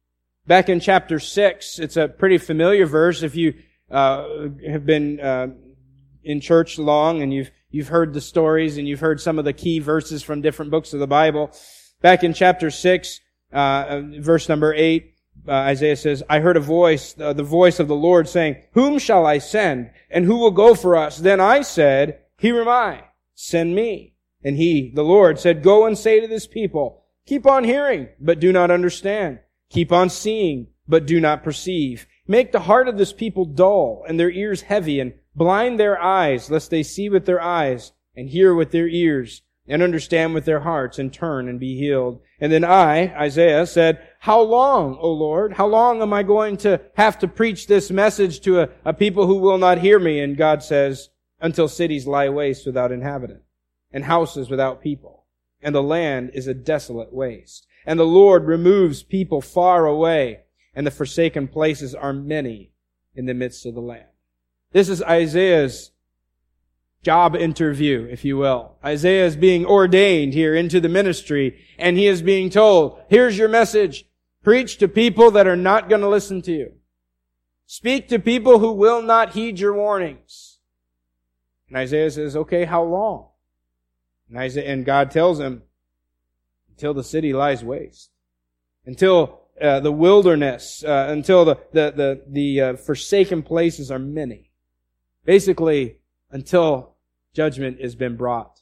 Back 0.45 0.69
in 0.69 0.79
chapter 0.79 1.19
6, 1.19 1.79
it's 1.79 1.97
a 1.97 2.07
pretty 2.07 2.37
familiar 2.37 2.85
verse 2.85 3.23
if 3.23 3.35
you 3.35 3.55
uh, 3.89 4.27
have 4.69 4.85
been 4.85 5.19
uh, 5.19 5.47
in 6.23 6.39
church 6.39 6.77
long 6.77 7.23
and 7.23 7.33
you've 7.33 7.49
you've 7.71 7.87
heard 7.87 8.13
the 8.13 8.21
stories 8.21 8.77
and 8.77 8.87
you've 8.87 8.99
heard 8.99 9.19
some 9.19 9.39
of 9.39 9.45
the 9.45 9.53
key 9.53 9.79
verses 9.79 10.21
from 10.21 10.41
different 10.41 10.69
books 10.69 10.93
of 10.93 10.99
the 10.99 11.07
Bible. 11.07 11.51
Back 12.01 12.23
in 12.23 12.35
chapter 12.35 12.69
6, 12.69 13.19
uh, 13.51 14.01
verse 14.19 14.47
number 14.47 14.71
8, 14.71 15.15
uh, 15.47 15.51
Isaiah 15.51 15.95
says, 15.95 16.21
I 16.29 16.41
heard 16.41 16.57
a 16.57 16.59
voice, 16.61 17.15
uh, 17.19 17.33
the 17.33 17.41
voice 17.41 17.79
of 17.79 17.87
the 17.87 17.95
Lord 17.95 18.29
saying, 18.29 18.57
Whom 18.73 18.99
shall 18.99 19.25
I 19.25 19.39
send? 19.39 19.89
And 20.11 20.25
who 20.25 20.37
will 20.37 20.51
go 20.51 20.75
for 20.75 20.95
us? 20.95 21.17
Then 21.17 21.39
I 21.39 21.61
said, 21.61 22.19
Here 22.37 22.61
am 22.61 22.67
I. 22.67 23.05
Send 23.33 23.73
me. 23.73 24.13
And 24.43 24.57
he, 24.57 24.91
the 24.93 25.03
Lord, 25.03 25.39
said, 25.39 25.63
Go 25.63 25.85
and 25.85 25.97
say 25.97 26.19
to 26.19 26.27
this 26.27 26.47
people, 26.47 27.05
Keep 27.25 27.45
on 27.45 27.63
hearing, 27.63 28.09
but 28.19 28.39
do 28.39 28.51
not 28.51 28.71
understand. 28.71 29.39
Keep 29.69 29.91
on 29.91 30.09
seeing, 30.09 30.67
but 30.87 31.05
do 31.05 31.21
not 31.21 31.43
perceive. 31.43 32.05
Make 32.27 32.51
the 32.51 32.61
heart 32.61 32.87
of 32.87 32.97
this 32.97 33.13
people 33.13 33.45
dull 33.45 34.03
and 34.07 34.19
their 34.19 34.29
ears 34.29 34.61
heavy 34.61 34.99
and 34.99 35.13
blind 35.35 35.79
their 35.79 36.01
eyes 36.01 36.51
lest 36.51 36.69
they 36.69 36.83
see 36.83 37.09
with 37.09 37.25
their 37.25 37.41
eyes 37.41 37.93
and 38.15 38.29
hear 38.29 38.53
with 38.53 38.71
their 38.71 38.87
ears 38.87 39.41
and 39.67 39.81
understand 39.81 40.33
with 40.33 40.43
their 40.43 40.59
hearts 40.59 40.99
and 40.99 41.13
turn 41.13 41.47
and 41.47 41.59
be 41.59 41.77
healed. 41.77 42.19
And 42.39 42.51
then 42.51 42.65
I, 42.65 43.15
Isaiah, 43.17 43.65
said, 43.65 44.05
how 44.19 44.41
long, 44.41 44.97
O 44.99 45.09
Lord? 45.09 45.53
How 45.53 45.67
long 45.67 46.01
am 46.01 46.11
I 46.11 46.23
going 46.23 46.57
to 46.57 46.81
have 46.95 47.17
to 47.19 47.27
preach 47.29 47.67
this 47.67 47.89
message 47.89 48.41
to 48.41 48.61
a, 48.61 48.69
a 48.83 48.93
people 48.93 49.25
who 49.25 49.35
will 49.35 49.57
not 49.57 49.77
hear 49.77 49.99
me? 49.99 50.19
And 50.19 50.35
God 50.35 50.61
says, 50.61 51.09
until 51.39 51.69
cities 51.69 52.05
lie 52.05 52.29
waste 52.29 52.65
without 52.65 52.91
inhabitant 52.91 53.41
and 53.93 54.03
houses 54.03 54.49
without 54.49 54.81
people 54.81 55.23
and 55.63 55.73
the 55.73 55.81
land 55.81 56.31
is 56.33 56.45
a 56.45 56.53
desolate 56.53 57.13
waste. 57.13 57.65
And 57.85 57.99
the 57.99 58.03
Lord 58.03 58.45
removes 58.45 59.01
people 59.01 59.41
far 59.41 59.85
away 59.85 60.41
and 60.75 60.85
the 60.85 60.91
forsaken 60.91 61.47
places 61.47 61.95
are 61.95 62.13
many 62.13 62.73
in 63.15 63.25
the 63.25 63.33
midst 63.33 63.65
of 63.65 63.73
the 63.73 63.81
land. 63.81 64.07
This 64.71 64.89
is 64.89 65.01
Isaiah's 65.03 65.91
job 67.03 67.35
interview, 67.35 68.07
if 68.09 68.25
you 68.25 68.37
will. 68.37 68.77
Isaiah 68.83 69.25
is 69.25 69.35
being 69.35 69.65
ordained 69.65 70.33
here 70.33 70.55
into 70.55 70.79
the 70.79 70.89
ministry, 70.89 71.59
and 71.77 71.97
he 71.97 72.07
is 72.07 72.21
being 72.21 72.49
told, 72.49 72.99
here's 73.09 73.37
your 73.37 73.49
message. 73.49 74.05
Preach 74.43 74.77
to 74.77 74.87
people 74.87 75.29
that 75.31 75.47
are 75.47 75.55
not 75.55 75.89
going 75.89 76.01
to 76.01 76.09
listen 76.09 76.41
to 76.43 76.51
you. 76.51 76.71
Speak 77.67 78.07
to 78.07 78.19
people 78.19 78.59
who 78.59 78.71
will 78.71 79.01
not 79.01 79.33
heed 79.33 79.59
your 79.59 79.73
warnings. 79.73 80.59
And 81.67 81.77
Isaiah 81.77 82.09
says, 82.09 82.35
okay, 82.35 82.65
how 82.65 82.83
long? 82.83 83.27
And, 84.31 84.85
God 84.85 85.11
tells 85.11 85.39
him, 85.39 85.63
until 86.69 86.93
the 86.93 87.03
city 87.03 87.33
lies 87.33 87.63
waste. 87.63 88.09
Until 88.85 89.41
uh, 89.61 89.79
the 89.79 89.91
wilderness, 89.91 90.83
uh, 90.83 91.07
until 91.09 91.45
the, 91.45 91.59
the, 91.71 91.93
the, 91.95 92.23
the 92.27 92.61
uh, 92.61 92.75
forsaken 92.75 93.43
places 93.43 93.91
are 93.91 93.99
many. 93.99 94.51
Basically, 95.25 95.97
until 96.31 96.95
judgment 97.33 97.79
has 97.81 97.95
been 97.95 98.17
brought. 98.17 98.61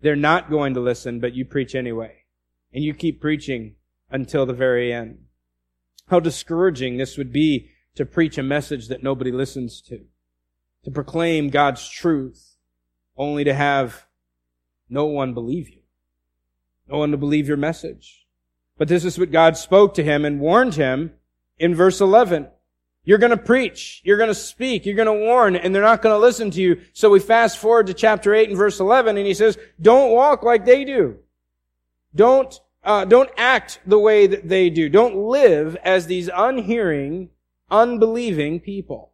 They're 0.00 0.16
not 0.16 0.50
going 0.50 0.74
to 0.74 0.80
listen, 0.80 1.20
but 1.20 1.34
you 1.34 1.44
preach 1.44 1.74
anyway. 1.74 2.24
And 2.72 2.84
you 2.84 2.94
keep 2.94 3.20
preaching 3.20 3.76
until 4.10 4.46
the 4.46 4.52
very 4.52 4.92
end. 4.92 5.18
How 6.08 6.20
discouraging 6.20 6.96
this 6.96 7.16
would 7.16 7.32
be 7.32 7.70
to 7.96 8.06
preach 8.06 8.38
a 8.38 8.42
message 8.42 8.88
that 8.88 9.02
nobody 9.02 9.32
listens 9.32 9.80
to. 9.82 10.04
To 10.84 10.90
proclaim 10.90 11.48
God's 11.48 11.88
truth, 11.88 12.56
only 13.16 13.42
to 13.44 13.54
have 13.54 14.05
no 14.88 15.06
one 15.06 15.34
believe 15.34 15.68
you. 15.68 15.80
No 16.88 16.98
one 16.98 17.10
to 17.10 17.16
believe 17.16 17.48
your 17.48 17.56
message. 17.56 18.26
But 18.78 18.88
this 18.88 19.04
is 19.04 19.18
what 19.18 19.32
God 19.32 19.56
spoke 19.56 19.94
to 19.94 20.04
him 20.04 20.24
and 20.24 20.40
warned 20.40 20.74
him 20.74 21.12
in 21.58 21.74
verse 21.74 22.00
11. 22.00 22.48
You're 23.04 23.18
going 23.18 23.30
to 23.30 23.36
preach. 23.36 24.02
You're 24.04 24.18
going 24.18 24.28
to 24.28 24.34
speak. 24.34 24.84
You're 24.84 24.96
going 24.96 25.06
to 25.06 25.26
warn, 25.26 25.56
and 25.56 25.74
they're 25.74 25.82
not 25.82 26.02
going 26.02 26.14
to 26.14 26.18
listen 26.18 26.50
to 26.50 26.60
you. 26.60 26.80
So 26.92 27.08
we 27.08 27.20
fast 27.20 27.58
forward 27.58 27.86
to 27.86 27.94
chapter 27.94 28.34
8 28.34 28.48
and 28.48 28.58
verse 28.58 28.80
11, 28.80 29.16
and 29.16 29.26
he 29.26 29.34
says, 29.34 29.56
don't 29.80 30.10
walk 30.10 30.42
like 30.42 30.64
they 30.64 30.84
do. 30.84 31.18
Don't, 32.14 32.58
uh, 32.82 33.04
don't 33.04 33.30
act 33.36 33.80
the 33.86 33.98
way 33.98 34.26
that 34.26 34.48
they 34.48 34.70
do. 34.70 34.88
Don't 34.88 35.16
live 35.16 35.76
as 35.84 36.06
these 36.06 36.28
unhearing, 36.34 37.30
unbelieving 37.70 38.58
people. 38.58 39.12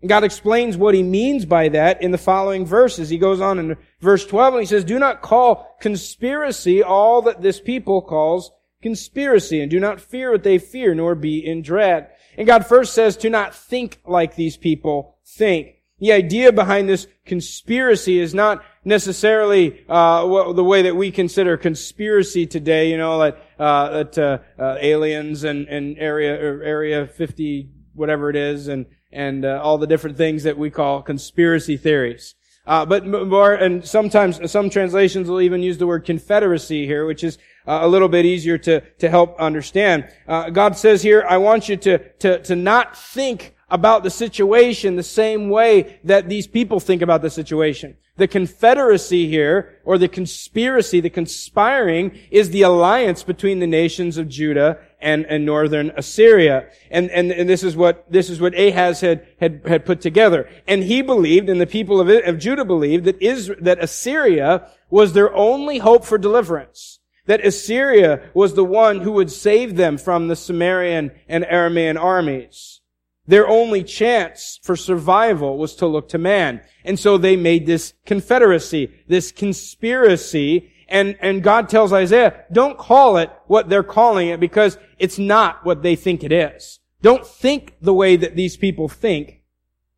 And 0.00 0.08
God 0.08 0.22
explains 0.22 0.76
what 0.76 0.94
he 0.94 1.02
means 1.02 1.44
by 1.44 1.68
that 1.70 2.02
in 2.02 2.12
the 2.12 2.18
following 2.18 2.64
verses. 2.64 3.08
He 3.08 3.18
goes 3.18 3.40
on 3.40 3.58
in 3.58 3.76
verse 4.00 4.24
12 4.26 4.54
and 4.54 4.62
he 4.62 4.66
says, 4.66 4.84
Do 4.84 4.98
not 4.98 5.22
call 5.22 5.76
conspiracy 5.80 6.82
all 6.82 7.22
that 7.22 7.42
this 7.42 7.60
people 7.60 8.02
calls 8.02 8.52
conspiracy, 8.80 9.60
and 9.60 9.70
do 9.70 9.80
not 9.80 10.00
fear 10.00 10.30
what 10.30 10.44
they 10.44 10.58
fear, 10.58 10.94
nor 10.94 11.14
be 11.14 11.44
in 11.44 11.62
dread. 11.62 12.10
And 12.36 12.46
God 12.46 12.66
first 12.66 12.94
says 12.94 13.16
to 13.18 13.30
not 13.30 13.54
think 13.54 14.00
like 14.06 14.36
these 14.36 14.56
people 14.56 15.18
think. 15.26 15.74
The 15.98 16.12
idea 16.12 16.52
behind 16.52 16.88
this 16.88 17.08
conspiracy 17.26 18.20
is 18.20 18.32
not 18.32 18.62
necessarily 18.84 19.84
uh, 19.88 20.52
the 20.52 20.62
way 20.62 20.82
that 20.82 20.94
we 20.94 21.10
consider 21.10 21.56
conspiracy 21.56 22.46
today. 22.46 22.92
You 22.92 22.98
know, 22.98 23.18
that, 23.18 23.42
uh, 23.58 23.90
that 23.90 24.18
uh, 24.18 24.38
uh 24.62 24.76
aliens 24.80 25.42
and, 25.42 25.66
and 25.66 25.98
area 25.98 26.34
area 26.36 27.08
fifty 27.08 27.70
whatever 27.94 28.30
it 28.30 28.36
is, 28.36 28.68
and 28.68 28.86
and 29.10 29.44
uh, 29.44 29.60
all 29.62 29.78
the 29.78 29.86
different 29.86 30.16
things 30.16 30.42
that 30.42 30.58
we 30.58 30.70
call 30.70 31.02
conspiracy 31.02 31.76
theories. 31.76 32.34
Uh, 32.68 32.84
but 32.84 33.06
more, 33.06 33.54
and 33.54 33.82
sometimes 33.86 34.50
some 34.50 34.68
translations 34.68 35.26
will 35.26 35.40
even 35.40 35.62
use 35.62 35.78
the 35.78 35.86
word 35.86 36.04
confederacy 36.04 36.84
here, 36.84 37.06
which 37.06 37.24
is 37.24 37.38
uh, 37.66 37.78
a 37.80 37.88
little 37.88 38.10
bit 38.10 38.26
easier 38.26 38.58
to 38.58 38.80
to 38.98 39.08
help 39.08 39.40
understand. 39.40 40.06
Uh, 40.26 40.50
God 40.50 40.76
says 40.76 41.02
here, 41.02 41.24
"I 41.26 41.38
want 41.38 41.70
you 41.70 41.78
to 41.78 41.98
to 42.18 42.42
to 42.42 42.54
not 42.54 42.94
think 42.94 43.54
about 43.70 44.02
the 44.02 44.10
situation 44.10 44.96
the 44.96 45.02
same 45.02 45.48
way 45.48 45.98
that 46.04 46.28
these 46.28 46.46
people 46.46 46.78
think 46.78 47.00
about 47.00 47.22
the 47.22 47.30
situation." 47.30 47.96
The 48.18 48.28
confederacy 48.28 49.28
here, 49.28 49.80
or 49.84 49.96
the 49.96 50.08
conspiracy, 50.08 51.00
the 51.00 51.08
conspiring, 51.08 52.18
is 52.30 52.50
the 52.50 52.62
alliance 52.62 53.22
between 53.22 53.60
the 53.60 53.66
nations 53.66 54.18
of 54.18 54.28
Judah 54.28 54.78
and, 55.00 55.26
and 55.26 55.46
northern 55.46 55.92
Assyria. 55.96 56.68
And, 56.90 57.10
and, 57.10 57.30
and 57.30 57.48
this 57.48 57.62
is 57.62 57.76
what, 57.76 58.10
this 58.10 58.30
is 58.30 58.40
what 58.40 58.58
Ahaz 58.58 59.00
had, 59.00 59.26
had, 59.40 59.62
had 59.66 59.84
put 59.84 60.00
together. 60.00 60.48
And 60.66 60.82
he 60.82 61.02
believed, 61.02 61.48
and 61.48 61.60
the 61.60 61.66
people 61.66 62.00
of, 62.00 62.08
of 62.08 62.38
Judah 62.38 62.64
believed, 62.64 63.04
that 63.04 63.20
Israel, 63.22 63.58
that 63.62 63.82
Assyria 63.82 64.70
was 64.90 65.12
their 65.12 65.34
only 65.34 65.78
hope 65.78 66.04
for 66.04 66.18
deliverance. 66.18 67.00
That 67.26 67.44
Assyria 67.44 68.30
was 68.32 68.54
the 68.54 68.64
one 68.64 69.00
who 69.00 69.12
would 69.12 69.30
save 69.30 69.76
them 69.76 69.98
from 69.98 70.28
the 70.28 70.34
Samarian 70.34 71.14
and 71.28 71.44
Aramean 71.44 72.00
armies. 72.00 72.80
Their 73.26 73.46
only 73.46 73.84
chance 73.84 74.58
for 74.62 74.74
survival 74.74 75.58
was 75.58 75.74
to 75.76 75.86
look 75.86 76.08
to 76.08 76.18
man. 76.18 76.62
And 76.84 76.98
so 76.98 77.18
they 77.18 77.36
made 77.36 77.66
this 77.66 77.92
confederacy, 78.06 78.90
this 79.06 79.30
conspiracy, 79.30 80.72
and, 80.88 81.16
and 81.20 81.42
God 81.42 81.68
tells 81.68 81.92
Isaiah, 81.92 82.44
don't 82.50 82.78
call 82.78 83.18
it 83.18 83.30
what 83.46 83.68
they're 83.68 83.82
calling 83.82 84.28
it 84.28 84.40
because 84.40 84.78
it's 84.98 85.18
not 85.18 85.64
what 85.64 85.82
they 85.82 85.96
think 85.96 86.24
it 86.24 86.32
is. 86.32 86.80
Don't 87.02 87.26
think 87.26 87.76
the 87.80 87.94
way 87.94 88.16
that 88.16 88.36
these 88.36 88.56
people 88.56 88.88
think 88.88 89.42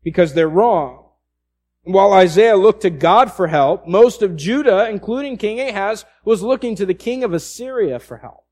because 0.03 0.33
they're 0.33 0.49
wrong. 0.49 1.09
While 1.83 2.13
Isaiah 2.13 2.57
looked 2.57 2.83
to 2.83 2.91
God 2.91 3.31
for 3.31 3.47
help, 3.47 3.87
most 3.87 4.21
of 4.21 4.35
Judah, 4.35 4.87
including 4.89 5.37
King 5.37 5.59
Ahaz, 5.59 6.05
was 6.23 6.43
looking 6.43 6.75
to 6.75 6.85
the 6.85 6.93
king 6.93 7.23
of 7.23 7.33
Assyria 7.33 7.97
for 7.99 8.17
help. 8.17 8.45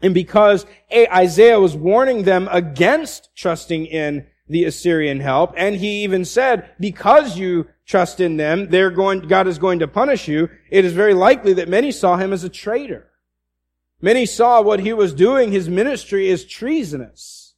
And 0.00 0.14
because 0.14 0.66
Isaiah 0.92 1.58
was 1.58 1.74
warning 1.74 2.22
them 2.22 2.48
against 2.52 3.30
trusting 3.34 3.86
in 3.86 4.26
the 4.48 4.64
Assyrian 4.64 5.20
help, 5.20 5.54
and 5.56 5.76
he 5.76 6.04
even 6.04 6.24
said, 6.24 6.70
because 6.78 7.38
you 7.38 7.68
trust 7.86 8.20
in 8.20 8.36
them, 8.36 8.68
they're 8.70 8.90
going, 8.90 9.20
God 9.20 9.46
is 9.46 9.58
going 9.58 9.78
to 9.80 9.88
punish 9.88 10.28
you, 10.28 10.48
it 10.70 10.84
is 10.84 10.92
very 10.92 11.14
likely 11.14 11.52
that 11.54 11.68
many 11.68 11.92
saw 11.92 12.16
him 12.16 12.32
as 12.32 12.44
a 12.44 12.48
traitor. 12.48 13.10
Many 14.00 14.26
saw 14.26 14.60
what 14.60 14.80
he 14.80 14.92
was 14.92 15.14
doing, 15.14 15.52
his 15.52 15.68
ministry 15.68 16.28
is 16.28 16.44
treasonous. 16.44 17.54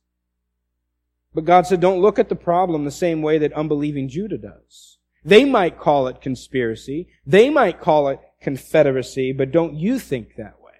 But 1.35 1.45
God 1.45 1.67
said, 1.67 1.81
don't 1.81 2.01
look 2.01 2.19
at 2.19 2.29
the 2.29 2.37
problem 2.37 2.85
the 2.85 2.91
same 2.91 3.21
way 3.21 3.39
that 3.39 3.53
unbelieving 3.53 4.09
Judah 4.09 4.39
does. 4.39 4.99
They 5.25 5.45
might 5.45 5.79
call 5.81 6.07
it 6.07 6.21
conspiracy. 6.21 7.09
They 7.27 7.51
might 7.51 7.81
call 7.81 8.09
it 8.09 8.21
confederacy, 8.41 9.33
but 9.33 9.51
don't 9.51 9.75
you 9.75 9.99
think 9.99 10.37
that 10.37 10.63
way. 10.63 10.73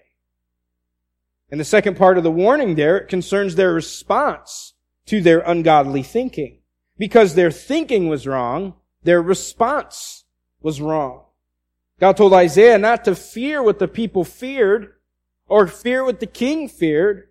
And 1.51 1.61
the 1.61 1.65
second 1.65 1.97
part 1.97 2.17
of 2.17 2.25
the 2.25 2.31
warning 2.31 2.77
there 2.77 3.01
concerns 3.01 3.57
their 3.57 3.75
response 3.75 4.75
to 5.07 5.21
their 5.21 5.41
ungodly 5.41 6.03
thinking. 6.03 6.61
Because 6.97 7.35
their 7.35 7.51
thinking 7.51 8.09
was 8.09 8.27
wrong, 8.27 8.75
their 9.07 9.23
response 9.23 10.25
was 10.61 10.81
wrong. 10.81 11.23
God 11.99 12.17
told 12.17 12.35
Isaiah 12.35 12.79
not 12.79 13.05
to 13.05 13.15
fear 13.15 13.63
what 13.63 13.79
the 13.79 13.89
people 13.89 14.25
feared, 14.25 14.95
or 15.49 15.67
fear 15.67 16.05
what 16.05 16.21
the 16.21 16.27
king 16.27 16.69
feared, 16.69 17.29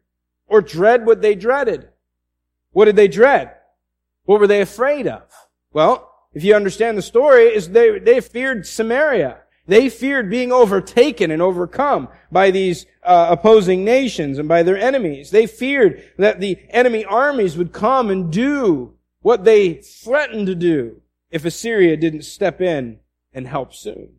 or 0.47 0.61
dread 0.61 1.05
what 1.05 1.21
they 1.21 1.35
dreaded. 1.35 1.89
What 2.71 2.85
did 2.85 2.95
they 2.95 3.07
dread? 3.07 3.51
What 4.23 4.39
were 4.39 4.47
they 4.47 4.61
afraid 4.61 5.05
of? 5.05 5.23
Well, 5.71 6.11
if 6.33 6.43
you 6.43 6.55
understand 6.55 6.97
the 6.97 7.01
story, 7.01 7.43
is 7.45 7.69
they, 7.69 7.99
they 7.99 8.21
feared 8.21 8.65
Samaria. 8.65 9.39
They 9.67 9.89
feared 9.89 10.29
being 10.29 10.51
overtaken 10.51 11.31
and 11.31 11.41
overcome 11.41 12.07
by 12.31 12.51
these 12.51 12.85
uh, 13.03 13.27
opposing 13.31 13.83
nations 13.83 14.37
and 14.39 14.47
by 14.47 14.63
their 14.63 14.77
enemies. 14.77 15.31
They 15.31 15.47
feared 15.47 16.03
that 16.17 16.39
the 16.39 16.57
enemy 16.69 17.03
armies 17.03 17.57
would 17.57 17.73
come 17.73 18.09
and 18.09 18.31
do 18.31 18.93
what 19.21 19.43
they 19.43 19.73
threatened 19.73 20.47
to 20.47 20.55
do 20.55 21.01
if 21.29 21.45
Assyria 21.45 21.97
didn't 21.97 22.23
step 22.23 22.61
in 22.61 22.99
and 23.33 23.47
help 23.47 23.73
soon. 23.73 24.17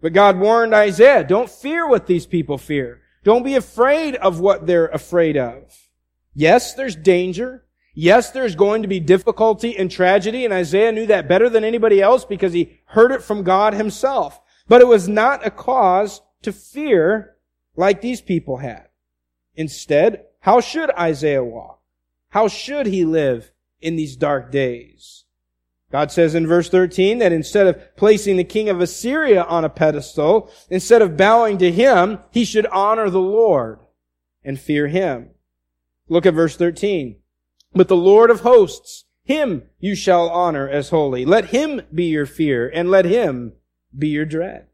But 0.00 0.12
God 0.12 0.38
warned 0.38 0.74
Isaiah, 0.74 1.24
don't 1.24 1.50
fear 1.50 1.86
what 1.86 2.06
these 2.06 2.26
people 2.26 2.58
fear. 2.58 3.00
Don't 3.24 3.42
be 3.42 3.56
afraid 3.56 4.14
of 4.16 4.40
what 4.40 4.66
they're 4.66 4.86
afraid 4.86 5.36
of. 5.36 5.88
Yes, 6.34 6.74
there's 6.74 6.96
danger. 6.96 7.64
Yes, 7.94 8.30
there's 8.30 8.54
going 8.54 8.82
to 8.82 8.88
be 8.88 9.00
difficulty 9.00 9.76
and 9.76 9.90
tragedy, 9.90 10.44
and 10.44 10.54
Isaiah 10.54 10.92
knew 10.92 11.06
that 11.06 11.28
better 11.28 11.48
than 11.48 11.64
anybody 11.64 12.00
else 12.00 12.24
because 12.24 12.52
he 12.52 12.78
heard 12.86 13.10
it 13.10 13.22
from 13.22 13.42
God 13.42 13.74
himself. 13.74 14.40
But 14.68 14.80
it 14.80 14.86
was 14.86 15.08
not 15.08 15.44
a 15.44 15.50
cause 15.50 16.20
to 16.42 16.52
fear 16.52 17.36
like 17.74 18.00
these 18.00 18.20
people 18.20 18.58
had. 18.58 18.86
Instead, 19.56 20.26
how 20.40 20.60
should 20.60 20.90
Isaiah 20.90 21.42
walk? 21.42 21.82
How 22.28 22.46
should 22.46 22.86
he 22.86 23.04
live 23.04 23.50
in 23.80 23.96
these 23.96 24.14
dark 24.14 24.52
days? 24.52 25.24
God 25.90 26.12
says 26.12 26.34
in 26.34 26.46
verse 26.46 26.68
13 26.68 27.18
that 27.18 27.32
instead 27.32 27.66
of 27.66 27.96
placing 27.96 28.36
the 28.36 28.44
king 28.44 28.68
of 28.68 28.80
Assyria 28.80 29.42
on 29.42 29.64
a 29.64 29.70
pedestal, 29.70 30.50
instead 30.68 31.00
of 31.00 31.16
bowing 31.16 31.56
to 31.58 31.72
him, 31.72 32.18
he 32.30 32.44
should 32.44 32.66
honor 32.66 33.08
the 33.08 33.20
Lord 33.20 33.80
and 34.44 34.60
fear 34.60 34.88
him. 34.88 35.30
Look 36.08 36.26
at 36.26 36.34
verse 36.34 36.56
13. 36.56 37.16
But 37.72 37.88
the 37.88 37.96
Lord 37.96 38.30
of 38.30 38.40
hosts, 38.40 39.04
him 39.24 39.64
you 39.78 39.94
shall 39.94 40.28
honor 40.28 40.68
as 40.68 40.90
holy. 40.90 41.24
Let 41.24 41.46
him 41.46 41.82
be 41.94 42.04
your 42.04 42.26
fear 42.26 42.68
and 42.68 42.90
let 42.90 43.04
him 43.04 43.54
be 43.96 44.08
your 44.08 44.24
dread. 44.24 44.66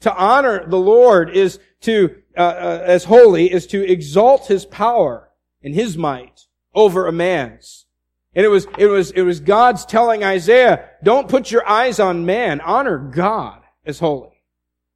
To 0.00 0.14
honor 0.14 0.66
the 0.66 0.78
Lord 0.78 1.30
is 1.30 1.58
to, 1.82 2.16
uh, 2.36 2.40
uh, 2.40 2.82
as 2.84 3.04
holy, 3.04 3.52
is 3.52 3.66
to 3.68 3.84
exalt 3.84 4.46
his 4.46 4.64
power 4.64 5.30
and 5.62 5.74
his 5.74 5.96
might 5.96 6.46
over 6.74 7.06
a 7.06 7.12
man's. 7.12 7.86
And 8.34 8.44
it 8.44 8.48
was, 8.48 8.66
it 8.78 8.86
was, 8.86 9.10
it 9.10 9.22
was 9.22 9.40
God's 9.40 9.84
telling 9.84 10.22
Isaiah, 10.22 10.88
don't 11.02 11.28
put 11.28 11.50
your 11.50 11.68
eyes 11.68 11.98
on 11.98 12.26
man, 12.26 12.60
honor 12.60 12.98
God 12.98 13.62
as 13.84 13.98
holy. 13.98 14.44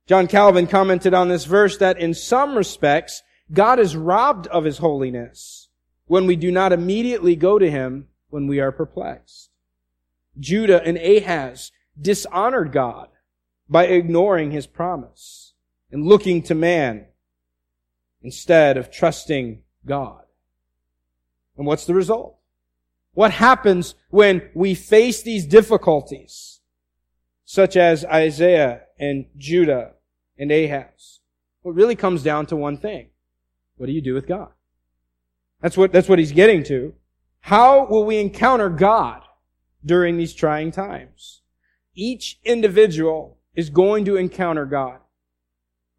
John 0.06 0.26
Calvin 0.28 0.66
commented 0.66 1.14
on 1.14 1.28
this 1.28 1.44
verse 1.44 1.78
that 1.78 1.98
in 1.98 2.14
some 2.14 2.56
respects, 2.56 3.22
God 3.52 3.78
is 3.78 3.96
robbed 3.96 4.46
of 4.48 4.64
his 4.64 4.78
holiness 4.78 5.68
when 6.06 6.26
we 6.26 6.36
do 6.36 6.52
not 6.52 6.72
immediately 6.72 7.34
go 7.34 7.58
to 7.58 7.70
him 7.70 8.08
when 8.28 8.46
we 8.46 8.60
are 8.60 8.70
perplexed. 8.70 9.50
Judah 10.38 10.82
and 10.84 10.98
Ahaz 10.98 11.72
dishonored 12.00 12.72
God 12.72 13.08
by 13.68 13.86
ignoring 13.86 14.50
his 14.50 14.66
promise 14.66 15.54
and 15.90 16.04
looking 16.04 16.42
to 16.42 16.54
man 16.54 17.06
instead 18.22 18.76
of 18.76 18.90
trusting 18.90 19.62
God. 19.86 20.22
And 21.56 21.66
what's 21.66 21.86
the 21.86 21.94
result? 21.94 22.38
What 23.14 23.30
happens 23.30 23.94
when 24.10 24.50
we 24.54 24.74
face 24.74 25.22
these 25.22 25.46
difficulties, 25.46 26.60
such 27.44 27.76
as 27.76 28.04
Isaiah 28.04 28.82
and 28.98 29.26
Judah 29.36 29.92
and 30.36 30.50
Ahaz? 30.50 31.20
Well, 31.62 31.72
it 31.72 31.76
really 31.76 31.96
comes 31.96 32.22
down 32.22 32.46
to 32.46 32.56
one 32.56 32.76
thing. 32.76 33.08
What 33.76 33.86
do 33.86 33.92
you 33.92 34.02
do 34.02 34.14
with 34.14 34.26
God? 34.26 34.50
That's 35.60 35.76
what, 35.76 35.92
that's 35.92 36.08
what 36.08 36.18
he's 36.18 36.32
getting 36.32 36.64
to. 36.64 36.94
How 37.40 37.86
will 37.86 38.04
we 38.04 38.18
encounter 38.18 38.68
God 38.68 39.22
during 39.84 40.16
these 40.16 40.34
trying 40.34 40.72
times? 40.72 41.42
Each 41.94 42.40
individual 42.44 43.38
is 43.54 43.70
going 43.70 44.04
to 44.06 44.16
encounter 44.16 44.66
God, 44.66 44.98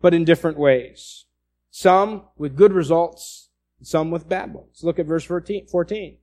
but 0.02 0.14
in 0.14 0.26
different 0.26 0.58
ways. 0.58 1.26
Some 1.72 2.24
with 2.38 2.58
good 2.58 2.74
results, 2.74 3.50
some 3.82 4.12
with 4.12 4.28
bad 4.28 4.54
ones. 4.54 4.82
Look 4.84 5.00
at 5.00 5.06
verse 5.06 5.24
14. 5.24 6.18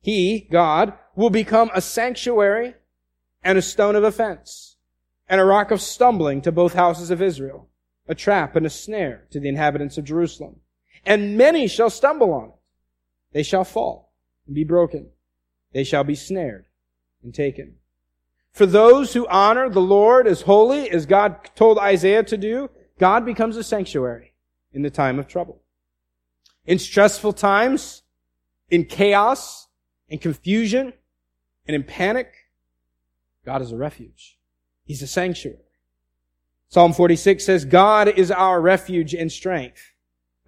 He, 0.00 0.48
God, 0.50 0.92
will 1.14 1.30
become 1.30 1.70
a 1.74 1.80
sanctuary 1.80 2.74
and 3.42 3.58
a 3.58 3.62
stone 3.62 3.96
of 3.96 4.04
offense 4.04 4.76
and 5.28 5.40
a 5.40 5.44
rock 5.44 5.70
of 5.70 5.82
stumbling 5.82 6.40
to 6.42 6.52
both 6.52 6.74
houses 6.74 7.10
of 7.10 7.20
Israel, 7.20 7.68
a 8.06 8.14
trap 8.14 8.56
and 8.56 8.64
a 8.64 8.70
snare 8.70 9.26
to 9.30 9.40
the 9.40 9.48
inhabitants 9.48 9.98
of 9.98 10.04
Jerusalem 10.04 10.60
and 11.04 11.36
many 11.36 11.66
shall 11.68 11.90
stumble 11.90 12.32
on 12.32 12.48
it. 12.50 12.54
They 13.32 13.42
shall 13.42 13.64
fall 13.64 14.12
and 14.46 14.54
be 14.54 14.64
broken. 14.64 15.08
They 15.72 15.84
shall 15.84 16.04
be 16.04 16.14
snared 16.14 16.66
and 17.22 17.34
taken. 17.34 17.76
For 18.52 18.66
those 18.66 19.12
who 19.12 19.26
honor 19.28 19.68
the 19.68 19.80
Lord 19.80 20.26
as 20.26 20.42
holy, 20.42 20.90
as 20.90 21.06
God 21.06 21.50
told 21.54 21.78
Isaiah 21.78 22.22
to 22.24 22.36
do, 22.36 22.70
God 22.98 23.24
becomes 23.24 23.56
a 23.56 23.64
sanctuary 23.64 24.34
in 24.72 24.82
the 24.82 24.90
time 24.90 25.18
of 25.18 25.28
trouble. 25.28 25.62
In 26.66 26.78
stressful 26.78 27.34
times, 27.34 28.02
in 28.70 28.84
chaos, 28.84 29.67
in 30.08 30.18
confusion, 30.18 30.92
and 31.66 31.74
in 31.74 31.82
panic, 31.84 32.32
God 33.44 33.62
is 33.62 33.72
a 33.72 33.76
refuge. 33.76 34.38
He's 34.84 35.02
a 35.02 35.06
sanctuary. 35.06 35.58
Psalm 36.68 36.92
46 36.92 37.44
says, 37.44 37.64
God 37.64 38.08
is 38.08 38.30
our 38.30 38.60
refuge 38.60 39.14
and 39.14 39.32
strength 39.32 39.92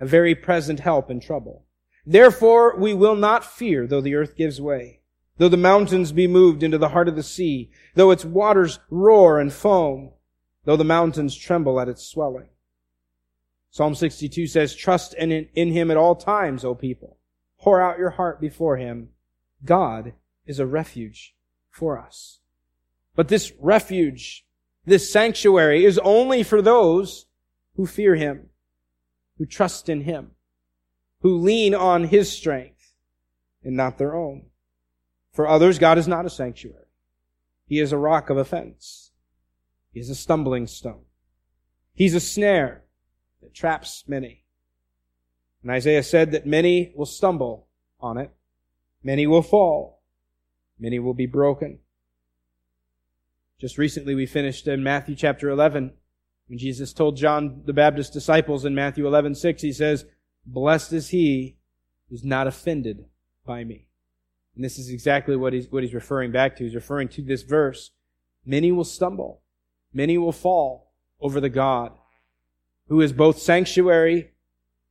a 0.00 0.06
very 0.06 0.34
present 0.34 0.80
help 0.80 1.10
in 1.10 1.20
trouble. 1.20 1.64
Therefore 2.06 2.76
we 2.76 2.94
will 2.94 3.14
not 3.14 3.44
fear 3.44 3.86
though 3.86 4.00
the 4.00 4.14
earth 4.14 4.34
gives 4.34 4.60
way, 4.60 5.00
though 5.36 5.48
the 5.48 5.56
mountains 5.56 6.10
be 6.10 6.26
moved 6.26 6.62
into 6.62 6.78
the 6.78 6.88
heart 6.88 7.08
of 7.08 7.16
the 7.16 7.22
sea, 7.22 7.70
though 7.94 8.10
its 8.10 8.24
waters 8.24 8.80
roar 8.88 9.38
and 9.38 9.52
foam, 9.52 10.10
though 10.64 10.76
the 10.76 10.84
mountains 10.84 11.36
tremble 11.36 11.78
at 11.78 11.88
its 11.88 12.06
swelling. 12.06 12.48
Psalm 13.70 13.94
62 13.94 14.46
says, 14.46 14.74
trust 14.74 15.14
in, 15.14 15.30
in 15.30 15.72
him 15.72 15.90
at 15.90 15.96
all 15.96 16.16
times, 16.16 16.64
O 16.64 16.74
people. 16.74 17.18
Pour 17.60 17.80
out 17.80 17.98
your 17.98 18.10
heart 18.10 18.40
before 18.40 18.78
him. 18.78 19.10
God 19.64 20.14
is 20.46 20.58
a 20.58 20.66
refuge 20.66 21.34
for 21.70 21.98
us. 21.98 22.40
But 23.14 23.28
this 23.28 23.52
refuge, 23.60 24.44
this 24.84 25.12
sanctuary 25.12 25.84
is 25.84 25.98
only 25.98 26.42
for 26.42 26.62
those 26.62 27.26
who 27.74 27.86
fear 27.86 28.14
him 28.14 28.50
who 29.40 29.46
trust 29.46 29.88
in 29.88 30.02
Him, 30.02 30.32
who 31.22 31.38
lean 31.38 31.74
on 31.74 32.04
His 32.04 32.30
strength 32.30 32.92
and 33.64 33.74
not 33.74 33.96
their 33.96 34.14
own. 34.14 34.42
For 35.32 35.48
others, 35.48 35.78
God 35.78 35.96
is 35.96 36.06
not 36.06 36.26
a 36.26 36.30
sanctuary. 36.30 36.84
He 37.64 37.80
is 37.80 37.90
a 37.90 37.96
rock 37.96 38.28
of 38.28 38.36
offense. 38.36 39.12
He 39.94 40.00
is 40.00 40.10
a 40.10 40.14
stumbling 40.14 40.66
stone. 40.66 41.06
He's 41.94 42.14
a 42.14 42.20
snare 42.20 42.84
that 43.40 43.54
traps 43.54 44.04
many. 44.06 44.44
And 45.62 45.70
Isaiah 45.70 46.02
said 46.02 46.32
that 46.32 46.46
many 46.46 46.92
will 46.94 47.06
stumble 47.06 47.66
on 47.98 48.18
it. 48.18 48.30
Many 49.02 49.26
will 49.26 49.42
fall. 49.42 50.02
Many 50.78 50.98
will 50.98 51.14
be 51.14 51.26
broken. 51.26 51.78
Just 53.60 53.78
recently 53.78 54.14
we 54.14 54.26
finished 54.26 54.66
in 54.66 54.82
Matthew 54.82 55.14
chapter 55.14 55.50
11 55.50 55.92
when 56.50 56.58
Jesus 56.58 56.92
told 56.92 57.16
John 57.16 57.62
the 57.64 57.72
Baptist's 57.72 58.12
disciples 58.12 58.64
in 58.64 58.74
Matthew 58.74 59.06
11, 59.06 59.36
6, 59.36 59.62
he 59.62 59.72
says, 59.72 60.04
Blessed 60.44 60.92
is 60.92 61.10
he 61.10 61.58
who's 62.08 62.24
not 62.24 62.48
offended 62.48 63.04
by 63.46 63.62
me. 63.62 63.86
And 64.56 64.64
this 64.64 64.76
is 64.76 64.90
exactly 64.90 65.36
what 65.36 65.52
he's, 65.52 65.70
what 65.70 65.84
he's 65.84 65.94
referring 65.94 66.32
back 66.32 66.56
to. 66.56 66.64
He's 66.64 66.74
referring 66.74 67.06
to 67.10 67.22
this 67.22 67.44
verse. 67.44 67.92
Many 68.44 68.72
will 68.72 68.82
stumble. 68.82 69.42
Many 69.92 70.18
will 70.18 70.32
fall 70.32 70.90
over 71.20 71.40
the 71.40 71.48
God 71.48 71.92
who 72.88 73.00
is 73.00 73.12
both 73.12 73.38
sanctuary 73.38 74.32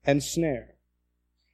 and 0.05 0.23
snare. 0.23 0.75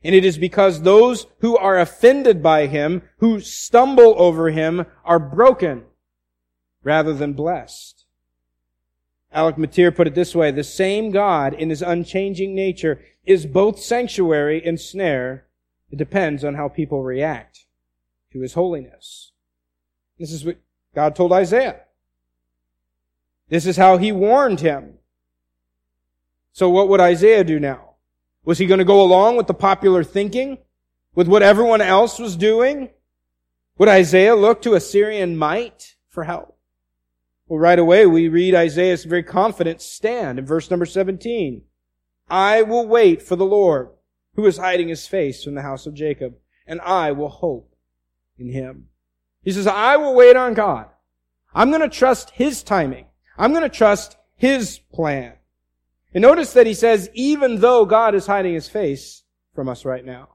And 0.05 0.13
it 0.13 0.23
is 0.23 0.37
because 0.37 0.83
those 0.83 1.25
who 1.39 1.57
are 1.57 1.79
offended 1.79 2.43
by 2.43 2.67
him, 2.67 3.01
who 3.17 3.39
stumble 3.39 4.13
over 4.19 4.51
him, 4.51 4.85
are 5.03 5.17
broken 5.17 5.85
rather 6.83 7.11
than 7.11 7.33
blessed. 7.33 8.05
Alec 9.33 9.57
Motyer 9.57 9.89
put 9.89 10.05
it 10.05 10.13
this 10.13 10.35
way, 10.35 10.51
the 10.51 10.63
same 10.63 11.09
God 11.09 11.55
in 11.55 11.71
his 11.71 11.81
unchanging 11.81 12.53
nature 12.53 13.01
is 13.25 13.47
both 13.47 13.79
sanctuary 13.79 14.61
and 14.63 14.79
snare. 14.79 15.47
It 15.89 15.97
depends 15.97 16.43
on 16.43 16.53
how 16.53 16.69
people 16.69 17.01
react 17.01 17.65
to 18.31 18.41
his 18.41 18.53
holiness. 18.53 19.31
This 20.19 20.31
is 20.31 20.45
what 20.45 20.57
God 20.93 21.15
told 21.15 21.33
Isaiah. 21.33 21.81
This 23.49 23.65
is 23.65 23.77
how 23.77 23.97
he 23.97 24.11
warned 24.11 24.59
him. 24.59 24.99
So 26.53 26.69
what 26.69 26.89
would 26.89 27.01
Isaiah 27.01 27.43
do 27.43 27.59
now? 27.59 27.84
Was 28.45 28.60
he 28.60 28.65
going 28.65 28.79
to 28.79 28.86
go 28.86 29.01
along 29.01 29.36
with 29.38 29.47
the 29.47 29.53
popular 29.53 30.03
thinking? 30.03 30.60
With 31.13 31.27
what 31.27 31.43
everyone 31.43 31.81
else 31.81 32.19
was 32.19 32.36
doing? 32.36 32.89
Would 33.77 33.89
Isaiah 33.89 34.36
look 34.36 34.62
to 34.62 34.75
Assyrian 34.75 35.36
might 35.36 35.95
for 36.10 36.23
help? 36.23 36.58
Well, 37.47 37.60
right 37.60 37.77
away 37.77 38.05
we 38.05 38.29
read 38.29 38.55
Isaiah's 38.55 39.03
very 39.03 39.23
confident 39.23 39.81
stand 39.81 40.39
in 40.39 40.45
verse 40.45 40.69
number 40.69 40.86
17. 40.86 41.62
I 42.29 42.62
will 42.62 42.88
wait 42.88 43.21
for 43.21 43.36
the 43.36 43.45
Lord, 43.45 43.89
who 44.36 44.45
is 44.45 44.58
hiding 44.58 44.88
his 44.88 45.08
face 45.08 45.43
from 45.43 45.55
the 45.55 45.62
house 45.62 45.86
of 45.86 45.93
Jacob, 45.93 46.36
and 46.65 46.81
I 46.81 47.12
will 47.12 47.29
hope 47.29 47.75
in 48.38 48.51
him. 48.51 48.88
He 49.43 49.51
says, 49.51 49.67
I 49.67 49.97
will 49.97 50.15
wait 50.15 50.36
on 50.36 50.53
God. 50.53 50.88
I'm 51.53 51.69
going 51.69 51.81
to 51.81 51.89
trust 51.89 52.31
his 52.31 52.63
timing. 52.63 53.05
I'm 53.38 53.51
going 53.51 53.63
to 53.63 53.69
trust 53.69 54.17
His 54.36 54.79
plan. 54.93 55.34
And 56.15 56.21
notice 56.21 56.54
that 56.54 56.65
he 56.65 56.73
says, 56.73 57.10
even 57.13 57.60
though 57.60 57.86
God 57.86 58.15
is 58.15 58.25
hiding 58.25 58.54
His 58.54 58.69
face 58.69 59.23
from 59.54 59.67
us 59.67 59.84
right 59.84 60.04
now. 60.06 60.30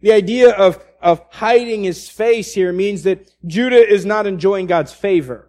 The 0.00 0.12
idea 0.12 0.50
of, 0.50 0.84
of 1.00 1.22
hiding 1.30 1.84
His 1.84 2.08
face 2.08 2.52
here 2.52 2.72
means 2.72 3.04
that 3.04 3.32
Judah 3.46 3.88
is 3.88 4.04
not 4.04 4.26
enjoying 4.26 4.66
God's 4.66 4.92
favor. 4.92 5.48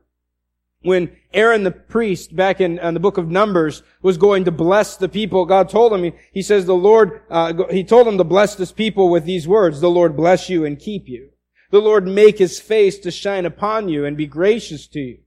When 0.83 1.15
Aaron 1.33 1.63
the 1.63 1.71
priest, 1.71 2.35
back 2.35 2.61
in, 2.61 2.77
in 2.77 2.93
the 2.93 2.99
book 2.99 3.17
of 3.17 3.31
Numbers, 3.31 3.81
was 4.03 4.17
going 4.17 4.45
to 4.45 4.51
bless 4.51 4.95
the 4.95 5.09
people, 5.09 5.45
God 5.45 5.69
told 5.69 5.91
him, 5.91 6.03
he, 6.03 6.13
he 6.33 6.41
says 6.43 6.65
the 6.65 6.75
Lord, 6.75 7.21
uh, 7.31 7.53
he 7.71 7.83
told 7.83 8.07
him 8.07 8.19
to 8.19 8.23
bless 8.23 8.53
this 8.53 8.71
people 8.71 9.09
with 9.09 9.25
these 9.25 9.47
words, 9.47 9.81
the 9.81 9.89
Lord 9.89 10.15
bless 10.15 10.49
you 10.49 10.65
and 10.65 10.77
keep 10.77 11.07
you. 11.07 11.29
The 11.71 11.81
Lord 11.81 12.05
make 12.05 12.37
his 12.37 12.59
face 12.59 12.99
to 12.99 13.09
shine 13.09 13.47
upon 13.47 13.89
you 13.89 14.05
and 14.05 14.15
be 14.15 14.27
gracious 14.27 14.85
to 14.89 14.99
you. 14.99 15.19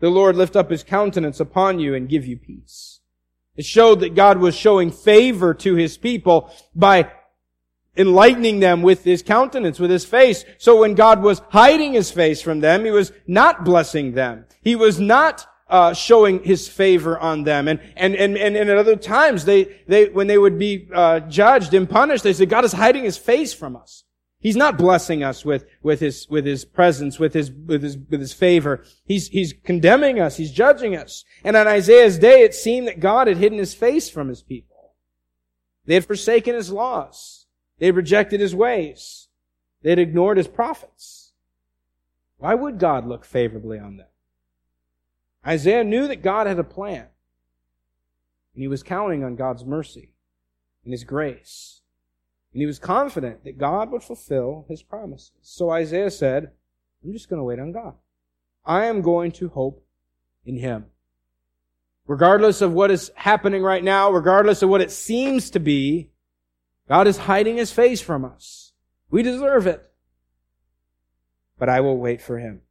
The 0.00 0.10
Lord 0.10 0.34
lift 0.34 0.56
up 0.56 0.70
his 0.70 0.82
countenance 0.82 1.38
upon 1.38 1.78
you 1.78 1.94
and 1.94 2.08
give 2.08 2.26
you 2.26 2.36
peace. 2.36 2.91
It 3.56 3.64
showed 3.64 4.00
that 4.00 4.14
God 4.14 4.38
was 4.38 4.54
showing 4.54 4.90
favor 4.90 5.52
to 5.54 5.74
his 5.74 5.96
people 5.98 6.50
by 6.74 7.10
enlightening 7.96 8.60
them 8.60 8.82
with 8.82 9.04
his 9.04 9.22
countenance, 9.22 9.78
with 9.78 9.90
his 9.90 10.04
face. 10.04 10.44
So 10.58 10.80
when 10.80 10.94
God 10.94 11.22
was 11.22 11.42
hiding 11.50 11.92
his 11.92 12.10
face 12.10 12.40
from 12.40 12.60
them, 12.60 12.84
he 12.84 12.90
was 12.90 13.12
not 13.26 13.64
blessing 13.64 14.12
them. 14.12 14.46
He 14.62 14.74
was 14.74 14.98
not 14.98 15.46
uh, 15.68 15.92
showing 15.94 16.42
his 16.42 16.68
favor 16.68 17.18
on 17.18 17.44
them. 17.44 17.68
And, 17.68 17.80
and, 17.96 18.14
and, 18.14 18.36
and, 18.36 18.56
at 18.56 18.76
other 18.76 18.96
times, 18.96 19.44
they, 19.44 19.80
they, 19.86 20.08
when 20.08 20.26
they 20.26 20.38
would 20.38 20.58
be 20.58 20.88
uh, 20.92 21.20
judged 21.20 21.72
and 21.74 21.88
punished, 21.88 22.24
they 22.24 22.34
said, 22.34 22.50
God 22.50 22.64
is 22.64 22.72
hiding 22.72 23.04
his 23.04 23.16
face 23.16 23.54
from 23.54 23.76
us. 23.76 24.01
He's 24.42 24.56
not 24.56 24.76
blessing 24.76 25.22
us 25.22 25.44
with, 25.44 25.66
with 25.82 26.00
his, 26.00 26.26
with 26.28 26.44
his 26.44 26.64
presence, 26.64 27.16
with 27.20 27.32
his, 27.32 27.52
with 27.52 27.80
his, 27.80 27.96
with 27.96 28.18
his 28.18 28.32
favor. 28.32 28.82
He's, 29.04 29.28
he's 29.28 29.52
condemning 29.52 30.18
us. 30.18 30.36
He's 30.36 30.50
judging 30.50 30.96
us. 30.96 31.24
And 31.44 31.56
on 31.56 31.68
Isaiah's 31.68 32.18
day, 32.18 32.42
it 32.42 32.52
seemed 32.52 32.88
that 32.88 32.98
God 32.98 33.28
had 33.28 33.36
hidden 33.36 33.58
his 33.58 33.72
face 33.72 34.10
from 34.10 34.28
his 34.28 34.42
people. 34.42 34.94
They 35.86 35.94
had 35.94 36.04
forsaken 36.04 36.56
his 36.56 36.72
laws. 36.72 37.46
They 37.78 37.86
had 37.86 37.96
rejected 37.96 38.40
his 38.40 38.54
ways. 38.54 39.28
They 39.82 39.90
had 39.90 40.00
ignored 40.00 40.38
his 40.38 40.48
prophets. 40.48 41.32
Why 42.38 42.56
would 42.56 42.80
God 42.80 43.06
look 43.06 43.24
favorably 43.24 43.78
on 43.78 43.96
them? 43.96 44.08
Isaiah 45.46 45.84
knew 45.84 46.08
that 46.08 46.22
God 46.22 46.48
had 46.48 46.58
a 46.58 46.64
plan. 46.64 47.06
And 48.54 48.62
he 48.62 48.68
was 48.68 48.82
counting 48.82 49.22
on 49.22 49.36
God's 49.36 49.64
mercy 49.64 50.14
and 50.84 50.92
his 50.92 51.04
grace. 51.04 51.81
And 52.52 52.60
he 52.60 52.66
was 52.66 52.78
confident 52.78 53.44
that 53.44 53.58
God 53.58 53.90
would 53.90 54.02
fulfill 54.02 54.66
his 54.68 54.82
promises. 54.82 55.32
So 55.40 55.70
Isaiah 55.70 56.10
said, 56.10 56.50
I'm 57.02 57.12
just 57.12 57.28
going 57.28 57.38
to 57.38 57.44
wait 57.44 57.58
on 57.58 57.72
God. 57.72 57.94
I 58.64 58.84
am 58.84 59.02
going 59.02 59.32
to 59.32 59.48
hope 59.48 59.84
in 60.44 60.58
him. 60.58 60.86
Regardless 62.06 62.60
of 62.60 62.72
what 62.72 62.90
is 62.90 63.10
happening 63.14 63.62
right 63.62 63.82
now, 63.82 64.10
regardless 64.10 64.62
of 64.62 64.68
what 64.68 64.80
it 64.80 64.90
seems 64.90 65.50
to 65.50 65.60
be, 65.60 66.10
God 66.88 67.06
is 67.06 67.18
hiding 67.18 67.56
his 67.56 67.72
face 67.72 68.00
from 68.00 68.24
us. 68.24 68.72
We 69.10 69.22
deserve 69.22 69.66
it. 69.66 69.88
But 71.58 71.68
I 71.68 71.80
will 71.80 71.96
wait 71.96 72.20
for 72.20 72.38
him 72.38 72.62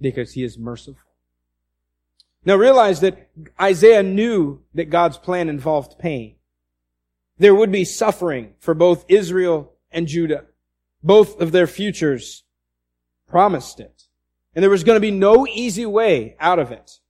because 0.00 0.32
he 0.32 0.44
is 0.44 0.56
merciful. 0.56 1.00
Now 2.44 2.56
realize 2.56 3.00
that 3.00 3.30
Isaiah 3.60 4.02
knew 4.02 4.62
that 4.74 4.90
God's 4.90 5.18
plan 5.18 5.48
involved 5.48 5.98
pain. 5.98 6.36
There 7.42 7.56
would 7.56 7.72
be 7.72 7.84
suffering 7.84 8.54
for 8.60 8.72
both 8.72 9.04
Israel 9.08 9.72
and 9.90 10.06
Judah. 10.06 10.44
Both 11.02 11.40
of 11.40 11.50
their 11.50 11.66
futures 11.66 12.44
promised 13.28 13.80
it. 13.80 14.04
And 14.54 14.62
there 14.62 14.70
was 14.70 14.84
going 14.84 14.94
to 14.94 15.00
be 15.00 15.10
no 15.10 15.44
easy 15.48 15.84
way 15.84 16.36
out 16.38 16.60
of 16.60 16.70
it. 16.70 17.00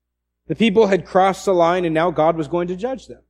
The 0.46 0.54
people 0.54 0.86
had 0.86 1.04
crossed 1.04 1.44
the 1.44 1.52
line 1.52 1.84
and 1.84 1.92
now 1.92 2.10
God 2.10 2.38
was 2.38 2.48
going 2.48 2.68
to 2.68 2.76
judge 2.76 3.08
them. 3.08 3.20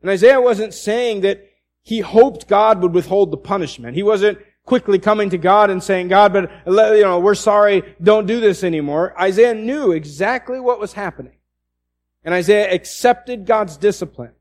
And 0.00 0.10
Isaiah 0.10 0.40
wasn't 0.40 0.72
saying 0.72 1.20
that 1.20 1.50
he 1.82 2.00
hoped 2.00 2.48
God 2.48 2.80
would 2.80 2.94
withhold 2.94 3.30
the 3.30 3.36
punishment. 3.36 3.94
He 3.94 4.02
wasn't 4.02 4.38
quickly 4.64 4.98
coming 4.98 5.28
to 5.28 5.36
God 5.36 5.68
and 5.68 5.82
saying, 5.82 6.08
God, 6.08 6.32
but, 6.32 6.50
you 6.64 7.02
know, 7.02 7.20
we're 7.20 7.34
sorry, 7.34 7.94
don't 8.02 8.24
do 8.24 8.40
this 8.40 8.64
anymore. 8.64 9.14
Isaiah 9.20 9.52
knew 9.52 9.92
exactly 9.92 10.60
what 10.60 10.80
was 10.80 10.94
happening. 10.94 11.36
And 12.24 12.32
Isaiah 12.32 12.72
accepted 12.72 13.44
God's 13.44 13.76
discipline 13.76 14.32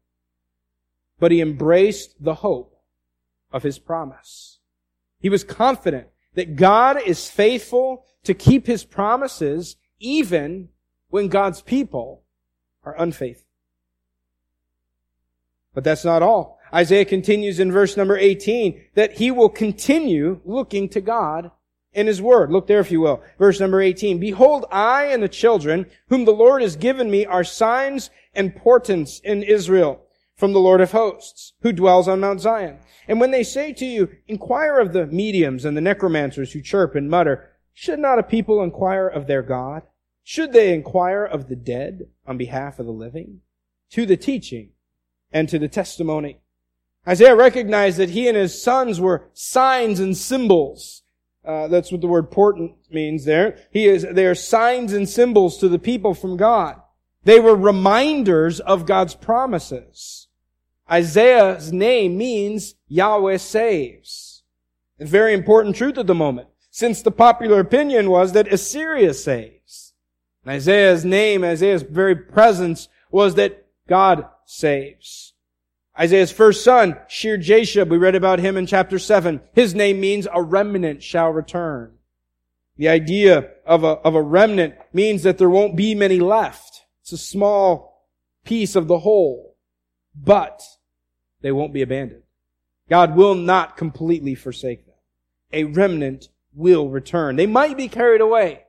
but 1.19 1.31
he 1.31 1.41
embraced 1.41 2.15
the 2.19 2.35
hope 2.35 2.79
of 3.51 3.63
his 3.63 3.79
promise. 3.79 4.59
He 5.19 5.29
was 5.29 5.43
confident 5.43 6.07
that 6.33 6.55
God 6.55 7.01
is 7.01 7.29
faithful 7.29 8.05
to 8.23 8.33
keep 8.33 8.67
his 8.67 8.83
promises 8.83 9.77
even 9.99 10.69
when 11.09 11.27
God's 11.27 11.61
people 11.61 12.23
are 12.83 12.95
unfaithful. 12.97 13.47
But 15.73 15.83
that's 15.83 16.05
not 16.05 16.21
all. 16.21 16.59
Isaiah 16.73 17.05
continues 17.05 17.59
in 17.59 17.71
verse 17.71 17.95
number 17.95 18.17
18 18.17 18.81
that 18.95 19.13
he 19.13 19.31
will 19.31 19.49
continue 19.49 20.41
looking 20.43 20.89
to 20.89 21.01
God 21.01 21.51
in 21.93 22.07
his 22.07 22.21
word. 22.21 22.51
Look 22.51 22.67
there 22.67 22.79
if 22.79 22.91
you 22.91 23.01
will. 23.01 23.21
Verse 23.37 23.59
number 23.59 23.79
18. 23.81 24.19
Behold, 24.19 24.65
I 24.71 25.05
and 25.05 25.21
the 25.21 25.29
children 25.29 25.85
whom 26.09 26.25
the 26.25 26.31
Lord 26.31 26.61
has 26.61 26.75
given 26.75 27.09
me 27.09 27.25
are 27.25 27.43
signs 27.43 28.09
and 28.33 28.55
portents 28.55 29.19
in 29.23 29.43
Israel 29.43 30.02
from 30.43 30.51
the 30.51 30.59
Lord 30.59 30.81
of 30.81 30.91
hosts, 30.91 31.53
who 31.61 31.71
dwells 31.71 32.05
on 32.09 32.19
Mount 32.19 32.41
Zion. 32.41 32.79
And 33.07 33.21
when 33.21 33.31
they 33.31 33.43
say 33.43 33.71
to 33.71 33.85
you, 33.85 34.09
inquire 34.27 34.77
of 34.77 34.91
the 34.91 35.07
mediums 35.07 35.63
and 35.63 35.77
the 35.77 35.79
necromancers 35.79 36.51
who 36.51 36.61
chirp 36.61 36.95
and 36.95 37.09
mutter, 37.09 37.51
should 37.73 37.97
not 37.97 38.19
a 38.19 38.23
people 38.23 38.61
inquire 38.61 39.07
of 39.07 39.25
their 39.25 39.41
God? 39.41 39.83
Should 40.21 40.51
they 40.51 40.73
inquire 40.73 41.23
of 41.23 41.47
the 41.47 41.55
dead 41.55 42.07
on 42.27 42.37
behalf 42.37 42.77
of 42.77 42.85
the 42.85 42.91
living? 42.91 43.39
To 43.91 44.05
the 44.05 44.17
teaching 44.17 44.71
and 45.31 45.47
to 45.47 45.57
the 45.57 45.69
testimony. 45.69 46.41
Isaiah 47.07 47.37
recognized 47.37 47.95
that 47.95 48.09
he 48.09 48.27
and 48.27 48.35
his 48.35 48.61
sons 48.61 48.99
were 48.99 49.29
signs 49.31 50.01
and 50.01 50.17
symbols. 50.17 51.03
Uh, 51.45 51.69
that's 51.69 51.89
what 51.89 52.01
the 52.01 52.07
word 52.07 52.31
portent 52.31 52.73
means 52.91 53.23
there. 53.23 53.59
He 53.71 53.87
is, 53.87 54.05
they 54.11 54.25
are 54.25 54.35
signs 54.35 54.91
and 54.91 55.07
symbols 55.07 55.57
to 55.59 55.69
the 55.69 55.79
people 55.79 56.13
from 56.13 56.35
God. 56.35 56.81
They 57.23 57.39
were 57.39 57.55
reminders 57.55 58.59
of 58.59 58.85
God's 58.85 59.15
promises. 59.15 60.22
Isaiah's 60.93 61.73
name 61.73 62.19
means 62.19 62.75
Yahweh 62.87 63.37
saves. 63.37 64.43
A 64.99 65.05
very 65.05 65.33
important 65.33 65.75
truth 65.75 65.97
at 65.97 66.05
the 66.05 66.13
moment, 66.13 66.49
since 66.69 67.01
the 67.01 67.09
popular 67.09 67.59
opinion 67.59 68.11
was 68.11 68.33
that 68.33 68.53
Assyria 68.53 69.15
saves. 69.15 69.93
And 70.43 70.53
Isaiah's 70.53 71.03
name, 71.03 71.43
Isaiah's 71.43 71.81
very 71.81 72.15
presence 72.15 72.89
was 73.09 73.33
that 73.35 73.65
God 73.87 74.27
saves. 74.45 75.33
Isaiah's 75.99 76.31
first 76.31 76.63
son, 76.63 76.99
Shear 77.07 77.39
Jashub, 77.39 77.89
we 77.89 77.97
read 77.97 78.13
about 78.13 78.37
him 78.37 78.55
in 78.55 78.67
chapter 78.67 78.99
7. 78.99 79.41
His 79.53 79.73
name 79.73 79.99
means 79.99 80.27
a 80.31 80.43
remnant 80.43 81.01
shall 81.01 81.31
return. 81.31 81.95
The 82.77 82.89
idea 82.89 83.49
of 83.65 83.83
a, 83.83 83.97
of 84.05 84.13
a 84.13 84.21
remnant 84.21 84.75
means 84.93 85.23
that 85.23 85.39
there 85.39 85.49
won't 85.49 85.75
be 85.75 85.95
many 85.95 86.19
left. 86.19 86.81
It's 87.01 87.13
a 87.13 87.17
small 87.17 88.11
piece 88.45 88.75
of 88.75 88.87
the 88.87 88.99
whole, 88.99 89.57
but 90.15 90.61
they 91.43 91.51
won't 91.51 91.73
be 91.73 91.83
abandoned. 91.83 92.23
God 92.89 93.15
will 93.15 93.35
not 93.35 93.77
completely 93.77 94.33
forsake 94.33 94.85
them. 94.87 94.95
A 95.51 95.65
remnant 95.65 96.29
will 96.55 96.89
return. 96.89 97.35
They 97.35 97.45
might 97.45 97.77
be 97.77 97.87
carried 97.87 98.21
away, 98.21 98.63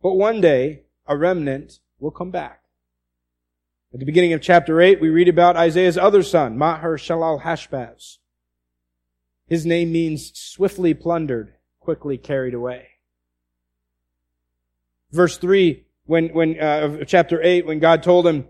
but 0.00 0.14
one 0.14 0.40
day 0.40 0.82
a 1.06 1.16
remnant 1.16 1.80
will 1.98 2.12
come 2.12 2.30
back. 2.30 2.62
At 3.92 3.98
the 3.98 4.06
beginning 4.06 4.32
of 4.32 4.40
chapter 4.40 4.80
8, 4.80 5.00
we 5.00 5.08
read 5.08 5.28
about 5.28 5.56
Isaiah's 5.56 5.98
other 5.98 6.22
son, 6.22 6.56
Maher 6.56 6.96
Shalal 6.96 7.42
Hashbaz. 7.42 8.18
His 9.48 9.66
name 9.66 9.90
means 9.90 10.30
swiftly 10.38 10.94
plundered, 10.94 11.54
quickly 11.80 12.16
carried 12.16 12.54
away. 12.54 12.86
Verse 15.10 15.36
3 15.38 15.84
when, 16.06 16.28
when, 16.28 16.58
uh, 16.58 17.04
chapter 17.04 17.40
8, 17.42 17.66
when 17.66 17.78
God 17.78 18.02
told 18.02 18.26
him 18.26 18.48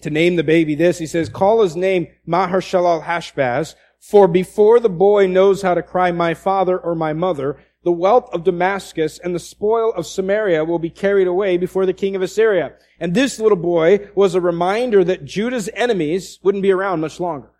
to 0.00 0.10
name 0.10 0.36
the 0.36 0.44
baby 0.44 0.74
this, 0.74 0.98
he 0.98 1.06
says, 1.06 1.28
call 1.28 1.62
his 1.62 1.76
name 1.76 2.08
Maher-shalal 2.26 3.04
Hashbaz, 3.04 3.74
for 3.98 4.26
before 4.26 4.80
the 4.80 4.88
boy 4.88 5.26
knows 5.26 5.62
how 5.62 5.74
to 5.74 5.82
cry 5.82 6.10
my 6.10 6.34
father 6.34 6.78
or 6.78 6.94
my 6.94 7.12
mother, 7.12 7.58
the 7.82 7.92
wealth 7.92 8.28
of 8.32 8.44
Damascus 8.44 9.18
and 9.18 9.34
the 9.34 9.38
spoil 9.38 9.92
of 9.92 10.06
Samaria 10.06 10.64
will 10.64 10.78
be 10.78 10.90
carried 10.90 11.26
away 11.26 11.56
before 11.56 11.86
the 11.86 11.94
king 11.94 12.14
of 12.14 12.22
Assyria. 12.22 12.74
And 12.98 13.14
this 13.14 13.38
little 13.38 13.56
boy 13.56 14.08
was 14.14 14.34
a 14.34 14.40
reminder 14.40 15.02
that 15.04 15.24
Judah's 15.24 15.70
enemies 15.74 16.38
wouldn't 16.42 16.62
be 16.62 16.72
around 16.72 17.00
much 17.00 17.20
longer. 17.20 17.50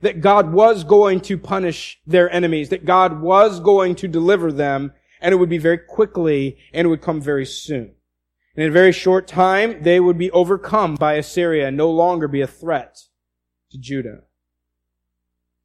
That 0.00 0.20
God 0.20 0.52
was 0.52 0.84
going 0.84 1.20
to 1.22 1.38
punish 1.38 2.00
their 2.06 2.30
enemies, 2.30 2.68
that 2.70 2.84
God 2.84 3.22
was 3.22 3.60
going 3.60 3.94
to 3.96 4.08
deliver 4.08 4.52
them, 4.52 4.92
and 5.20 5.32
it 5.32 5.36
would 5.36 5.48
be 5.48 5.58
very 5.58 5.78
quickly, 5.78 6.58
and 6.72 6.86
it 6.86 6.88
would 6.88 7.00
come 7.00 7.20
very 7.20 7.46
soon. 7.46 7.92
In 8.54 8.68
a 8.68 8.70
very 8.70 8.92
short 8.92 9.26
time, 9.26 9.82
they 9.82 9.98
would 9.98 10.18
be 10.18 10.30
overcome 10.30 10.94
by 10.96 11.14
Assyria 11.14 11.68
and 11.68 11.76
no 11.76 11.90
longer 11.90 12.28
be 12.28 12.42
a 12.42 12.46
threat 12.46 13.04
to 13.70 13.78
Judah. 13.78 14.22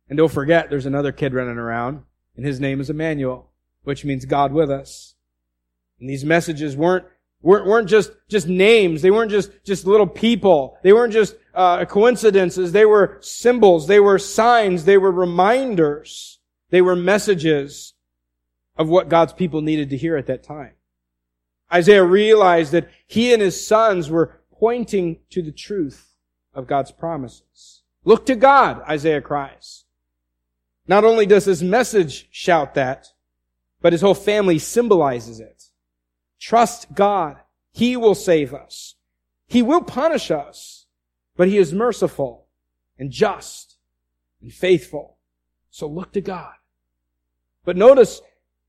And 0.10 0.18
don't 0.18 0.32
forget, 0.32 0.70
there's 0.70 0.86
another 0.86 1.12
kid 1.12 1.34
running 1.34 1.58
around, 1.58 2.04
and 2.38 2.46
his 2.46 2.62
name 2.62 2.80
is 2.80 2.90
Emmanuel, 2.90 3.50
which 3.84 4.06
means 4.06 4.24
God 4.26 4.54
with 4.54 4.72
us. 4.72 5.16
And 6.00 6.10
these 6.10 6.24
messages 6.24 6.78
weren't 6.78 7.06
weren't 7.42 7.88
just, 7.88 8.12
just 8.28 8.48
names. 8.48 9.02
They 9.02 9.12
weren't 9.12 9.32
just, 9.32 9.52
just 9.64 9.86
little 9.86 10.08
people. 10.08 10.78
They 10.84 10.94
weren't 10.94 11.14
just 11.14 11.36
uh, 11.54 11.86
coincidences. 11.86 12.72
They 12.72 12.86
were 12.86 13.18
symbols. 13.22 13.88
They 13.88 14.00
were 14.00 14.20
signs. 14.20 14.86
They 14.86 14.98
were 14.98 15.12
reminders. 15.12 16.40
They 16.70 16.82
were 16.82 16.96
messages 16.96 17.94
of 18.78 18.90
what 18.90 19.10
God's 19.10 19.34
people 19.34 19.62
needed 19.62 19.90
to 19.92 19.98
hear 19.98 20.18
at 20.18 20.28
that 20.28 20.44
time. 20.44 20.74
Isaiah 21.72 22.04
realized 22.04 22.72
that 22.72 22.90
he 23.06 23.34
and 23.34 23.42
his 23.42 23.66
sons 23.66 24.10
were 24.10 24.40
pointing 24.60 25.20
to 25.32 25.42
the 25.42 25.52
truth 25.52 26.16
of 26.54 26.68
God's 26.68 26.92
promises. 26.92 27.84
Look 28.06 28.26
to 28.28 28.36
God, 28.36 28.82
Isaiah 28.90 29.22
cries. 29.22 29.86
Not 30.88 31.04
only 31.04 31.26
does 31.26 31.46
his 31.46 31.62
message 31.62 32.28
shout 32.32 32.74
that, 32.76 33.08
but 33.82 33.92
his 33.94 34.02
whole 34.02 34.14
family 34.14 34.60
symbolizes 34.60 35.40
it. 35.40 35.66
Trust 36.40 36.94
God. 36.94 37.38
He 37.72 37.98
will 37.98 38.16
save 38.16 38.54
us. 38.54 38.96
He 39.48 39.62
will 39.62 39.82
punish 39.82 40.32
us, 40.32 40.88
but 41.36 41.48
he 41.48 41.58
is 41.58 41.74
merciful 41.74 42.48
and 42.98 43.12
just 43.12 43.78
and 44.42 44.52
faithful. 44.52 45.18
So 45.70 45.88
look 45.88 46.14
to 46.14 46.22
God. 46.22 46.54
But 47.66 47.78
notice 47.78 48.22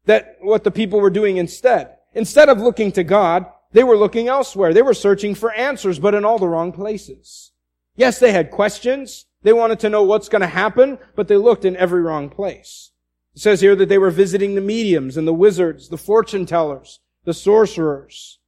that 0.05 0.37
what 0.41 0.65
the 0.65 0.71
people 0.71 1.01
were 1.01 1.11
doing 1.11 1.37
instead. 1.37 1.98
Instead 2.15 2.49
of 2.49 2.61
looking 2.61 2.93
to 2.93 3.05
God, 3.05 3.47
they 3.73 3.85
were 3.85 3.97
looking 3.97 4.29
elsewhere. 4.29 4.73
They 4.73 4.83
were 4.83 4.95
searching 4.95 5.35
for 5.35 5.53
answers, 5.53 5.99
but 5.99 6.15
in 6.15 6.25
all 6.25 6.39
the 6.39 6.49
wrong 6.49 6.73
places. 6.73 7.53
Yes, 7.97 8.19
they 8.19 8.33
had 8.33 8.51
questions. 8.51 9.27
They 9.43 9.53
wanted 9.53 9.81
to 9.81 9.91
know 9.91 10.03
what's 10.03 10.29
going 10.29 10.41
to 10.41 10.49
happen, 10.49 10.99
but 11.15 11.29
they 11.29 11.37
looked 11.37 11.65
in 11.65 11.77
every 11.77 12.01
wrong 12.01 12.31
place. 12.31 12.93
It 13.35 13.43
says 13.43 13.61
here 13.61 13.77
that 13.77 13.89
they 13.89 13.99
were 13.99 14.11
visiting 14.11 14.55
the 14.55 14.61
mediums 14.61 15.17
and 15.17 15.29
the 15.29 15.35
wizards, 15.35 15.89
the 15.89 15.99
fortune 15.99 16.47
tellers, 16.47 17.01
the 17.25 17.35
sorcerers, 17.35 18.39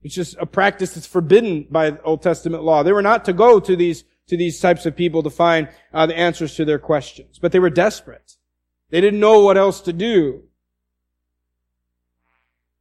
which 0.00 0.16
is 0.16 0.36
a 0.40 0.46
practice 0.46 0.94
that's 0.94 1.06
forbidden 1.06 1.66
by 1.70 1.98
Old 2.04 2.22
Testament 2.22 2.62
law. 2.62 2.82
They 2.82 2.92
were 2.92 3.02
not 3.02 3.24
to 3.26 3.32
go 3.32 3.60
to 3.60 3.76
these, 3.76 4.04
to 4.28 4.36
these 4.36 4.60
types 4.60 4.86
of 4.86 4.96
people 4.96 5.22
to 5.22 5.30
find 5.30 5.68
uh, 5.92 6.06
the 6.06 6.16
answers 6.16 6.54
to 6.56 6.64
their 6.64 6.78
questions, 6.78 7.38
but 7.38 7.52
they 7.52 7.58
were 7.58 7.70
desperate. 7.70 8.36
They 8.90 9.00
didn't 9.00 9.20
know 9.20 9.40
what 9.40 9.58
else 9.58 9.80
to 9.82 9.92
do. 9.92 10.44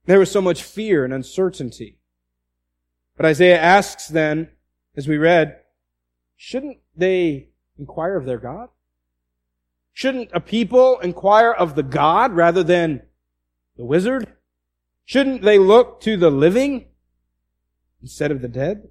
There 0.08 0.20
was 0.20 0.32
so 0.32 0.42
much 0.42 0.64
fear 0.64 1.06
and 1.06 1.14
uncertainty. 1.14 2.00
But 3.18 3.26
Isaiah 3.26 3.60
asks 3.60 4.08
then, 4.08 4.50
as 4.96 5.08
we 5.08 5.18
read, 5.18 5.60
shouldn't 6.38 6.78
they 6.96 7.50
inquire 7.78 8.16
of 8.16 8.26
their 8.26 8.38
God? 8.40 8.70
Shouldn't 9.94 10.30
a 10.34 10.40
people 10.40 11.00
inquire 11.00 11.52
of 11.52 11.76
the 11.76 11.84
God 11.84 12.34
rather 12.34 12.64
than 12.64 13.02
the 13.76 13.84
wizard? 13.84 14.34
Shouldn't 15.04 15.42
they 15.42 15.60
look 15.60 16.00
to 16.02 16.16
the 16.16 16.30
living 16.30 16.88
instead 18.02 18.32
of 18.32 18.42
the 18.42 18.48
dead? 18.48 18.88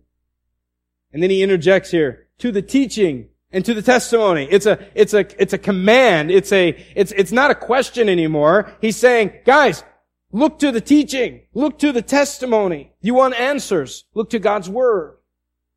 And 1.13 1.23
then 1.23 1.31
he 1.31 1.43
interjects 1.43 1.93
here, 1.93 2.27
to 2.39 2.53
the 2.53 2.63
teaching 2.63 3.31
and 3.51 3.65
to 3.65 3.73
the 3.73 3.81
testimony. 3.81 4.49
It's 4.51 4.67
a, 4.67 4.87
it's 4.95 5.15
a, 5.15 5.27
it's 5.41 5.55
a 5.55 5.59
command. 5.59 6.31
It's 6.31 6.53
a, 6.53 6.77
it's, 6.95 7.13
it's 7.13 7.33
not 7.33 7.51
a 7.51 7.55
question 7.55 8.11
anymore. 8.11 8.71
He's 8.83 8.97
saying, 8.97 9.33
guys, 9.47 9.83
look 10.37 10.59
to 10.59 10.71
the 10.71 10.83
teaching. 10.83 11.41
Look 11.55 11.79
to 11.79 11.93
the 11.93 12.03
testimony. 12.03 12.93
You 13.01 13.15
want 13.15 13.35
answers? 13.35 14.05
Look 14.15 14.29
to 14.31 14.39
God's 14.39 14.69
word. 14.69 15.17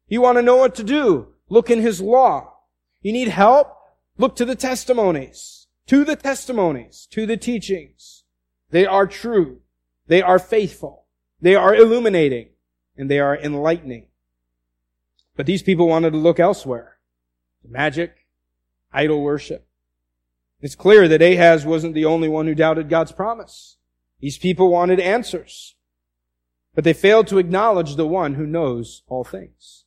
You 0.09 0.21
want 0.21 0.37
to 0.37 0.41
know 0.41 0.57
what 0.57 0.75
to 0.75 0.83
do? 0.83 1.29
Look 1.47 1.69
in 1.69 1.79
His 1.79 2.01
law. 2.01 2.55
You 3.01 3.13
need 3.13 3.29
help? 3.29 3.73
Look 4.17 4.35
to 4.35 4.45
the 4.45 4.55
testimonies. 4.55 5.67
To 5.87 6.03
the 6.03 6.17
testimonies. 6.17 7.07
To 7.11 7.25
the 7.25 7.37
teachings. 7.37 8.25
They 8.69 8.85
are 8.85 9.07
true. 9.07 9.61
They 10.07 10.21
are 10.21 10.39
faithful. 10.39 11.05
They 11.39 11.55
are 11.55 11.73
illuminating. 11.73 12.49
And 12.97 13.09
they 13.09 13.19
are 13.19 13.37
enlightening. 13.37 14.07
But 15.37 15.45
these 15.45 15.63
people 15.63 15.87
wanted 15.87 16.11
to 16.11 16.17
look 16.17 16.37
elsewhere. 16.37 16.97
Magic, 17.65 18.27
idol 18.91 19.21
worship. 19.21 19.65
It's 20.59 20.75
clear 20.75 21.07
that 21.07 21.21
Ahaz 21.21 21.65
wasn't 21.65 21.93
the 21.93 22.03
only 22.03 22.27
one 22.27 22.45
who 22.45 22.55
doubted 22.55 22.89
God's 22.89 23.13
promise. 23.13 23.77
These 24.19 24.37
people 24.37 24.69
wanted 24.69 24.99
answers. 24.99 25.75
But 26.75 26.83
they 26.83 26.93
failed 26.93 27.27
to 27.27 27.39
acknowledge 27.39 27.95
the 27.95 28.07
one 28.07 28.35
who 28.35 28.45
knows 28.45 29.03
all 29.07 29.23
things. 29.23 29.85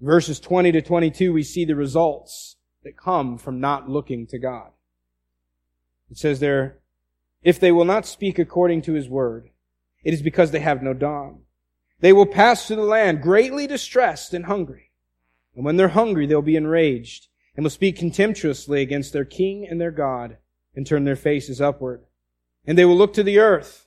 Verses 0.00 0.38
20 0.40 0.72
to 0.72 0.82
22, 0.82 1.32
we 1.32 1.42
see 1.42 1.64
the 1.64 1.74
results 1.74 2.56
that 2.84 2.96
come 2.96 3.38
from 3.38 3.60
not 3.60 3.88
looking 3.88 4.26
to 4.28 4.38
God. 4.38 4.70
It 6.10 6.18
says 6.18 6.40
there, 6.40 6.78
if 7.42 7.58
they 7.58 7.72
will 7.72 7.84
not 7.84 8.06
speak 8.06 8.38
according 8.38 8.82
to 8.82 8.92
his 8.92 9.08
word, 9.08 9.50
it 10.04 10.14
is 10.14 10.22
because 10.22 10.50
they 10.50 10.60
have 10.60 10.82
no 10.82 10.94
dawn. 10.94 11.40
They 12.00 12.12
will 12.12 12.26
pass 12.26 12.66
through 12.66 12.76
the 12.76 12.82
land 12.82 13.22
greatly 13.22 13.66
distressed 13.66 14.34
and 14.34 14.46
hungry. 14.46 14.90
And 15.54 15.64
when 15.64 15.76
they're 15.76 15.88
hungry, 15.88 16.26
they'll 16.26 16.42
be 16.42 16.56
enraged 16.56 17.28
and 17.56 17.64
will 17.64 17.70
speak 17.70 17.96
contemptuously 17.96 18.82
against 18.82 19.12
their 19.12 19.24
king 19.24 19.66
and 19.68 19.80
their 19.80 19.90
God 19.90 20.36
and 20.74 20.86
turn 20.86 21.04
their 21.04 21.16
faces 21.16 21.60
upward. 21.60 22.05
And 22.66 22.76
they 22.76 22.84
will 22.84 22.96
look 22.96 23.12
to 23.14 23.22
the 23.22 23.38
earth, 23.38 23.86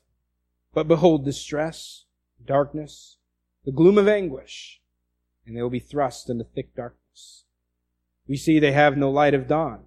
but 0.73 0.87
behold 0.87 1.25
distress, 1.25 2.05
darkness, 2.45 3.17
the 3.65 3.71
gloom 3.71 3.97
of 3.97 4.07
anguish, 4.07 4.81
and 5.45 5.55
they 5.55 5.61
will 5.61 5.69
be 5.69 5.79
thrust 5.79 6.29
into 6.29 6.43
thick 6.43 6.75
darkness. 6.75 7.43
We 8.27 8.37
see 8.37 8.59
they 8.59 8.71
have 8.71 8.95
no 8.95 9.09
light 9.09 9.33
of 9.33 9.47
dawn. 9.47 9.85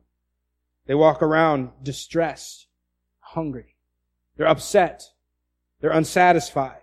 They 0.87 0.95
walk 0.95 1.23
around 1.23 1.71
distressed, 1.83 2.67
hungry. 3.21 3.77
They're 4.37 4.49
upset. 4.49 5.05
They're 5.81 5.91
unsatisfied. 5.91 6.81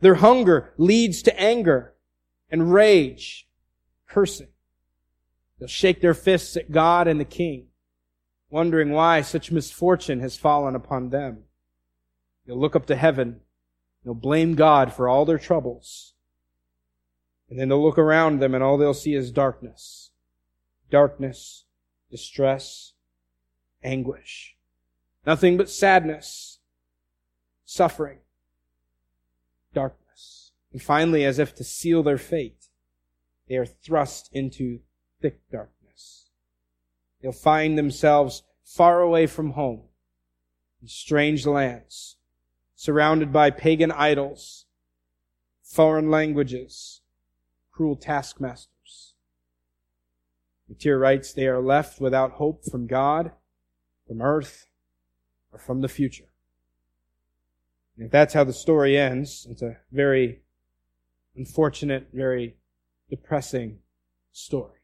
Their 0.00 0.16
hunger 0.16 0.74
leads 0.76 1.22
to 1.22 1.40
anger 1.40 1.94
and 2.50 2.72
rage, 2.72 3.48
cursing. 4.08 4.48
They'll 5.58 5.68
shake 5.68 6.00
their 6.00 6.14
fists 6.14 6.56
at 6.56 6.72
God 6.72 7.06
and 7.06 7.20
the 7.20 7.24
King, 7.24 7.68
wondering 8.52 8.90
why 8.90 9.22
such 9.22 9.50
misfortune 9.50 10.20
has 10.20 10.36
fallen 10.36 10.76
upon 10.76 11.08
them. 11.08 11.38
They'll 12.46 12.60
look 12.60 12.76
up 12.76 12.84
to 12.86 12.96
heaven. 12.96 13.40
They'll 14.04 14.14
blame 14.14 14.54
God 14.54 14.92
for 14.92 15.08
all 15.08 15.24
their 15.24 15.38
troubles. 15.38 16.12
And 17.48 17.58
then 17.58 17.70
they'll 17.70 17.82
look 17.82 17.98
around 17.98 18.40
them 18.40 18.54
and 18.54 18.62
all 18.62 18.76
they'll 18.76 18.92
see 18.92 19.14
is 19.14 19.30
darkness. 19.30 20.10
Darkness, 20.90 21.64
distress, 22.10 22.92
anguish. 23.82 24.54
Nothing 25.26 25.56
but 25.56 25.70
sadness, 25.70 26.58
suffering, 27.64 28.18
darkness. 29.72 30.52
And 30.72 30.82
finally, 30.82 31.24
as 31.24 31.38
if 31.38 31.54
to 31.54 31.64
seal 31.64 32.02
their 32.02 32.18
fate, 32.18 32.66
they 33.48 33.56
are 33.56 33.64
thrust 33.66 34.28
into 34.34 34.80
thick 35.22 35.40
darkness. 35.50 35.81
They'll 37.22 37.32
find 37.32 37.78
themselves 37.78 38.42
far 38.64 39.00
away 39.00 39.26
from 39.26 39.50
home, 39.52 39.82
in 40.80 40.88
strange 40.88 41.46
lands, 41.46 42.16
surrounded 42.74 43.32
by 43.32 43.50
pagan 43.50 43.92
idols, 43.92 44.66
foreign 45.62 46.10
languages, 46.10 47.00
cruel 47.70 47.96
taskmasters. 47.96 49.14
Motyer 50.68 50.98
writes, 50.98 51.32
they 51.32 51.46
are 51.46 51.60
left 51.60 52.00
without 52.00 52.32
hope 52.32 52.64
from 52.64 52.86
God, 52.86 53.32
from 54.06 54.20
earth, 54.20 54.66
or 55.52 55.58
from 55.58 55.80
the 55.80 55.88
future. 55.88 56.28
And 57.96 58.06
if 58.06 58.10
that's 58.10 58.34
how 58.34 58.44
the 58.44 58.52
story 58.52 58.98
ends, 58.98 59.46
it's 59.50 59.62
a 59.62 59.76
very 59.92 60.40
unfortunate, 61.36 62.08
very 62.12 62.56
depressing 63.10 63.78
story. 64.32 64.81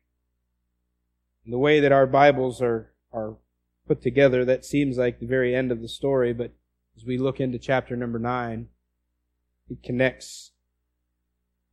And 1.48 1.54
the 1.54 1.58
way 1.58 1.80
that 1.80 1.92
our 1.92 2.06
Bibles 2.06 2.60
are, 2.60 2.92
are 3.10 3.36
put 3.86 4.02
together, 4.02 4.44
that 4.44 4.66
seems 4.66 4.98
like 4.98 5.18
the 5.18 5.24
very 5.24 5.54
end 5.54 5.72
of 5.72 5.80
the 5.80 5.88
story, 5.88 6.34
but 6.34 6.52
as 6.94 7.06
we 7.06 7.16
look 7.16 7.40
into 7.40 7.58
chapter 7.58 7.96
number 7.96 8.18
nine, 8.18 8.68
it 9.70 9.82
connects 9.82 10.50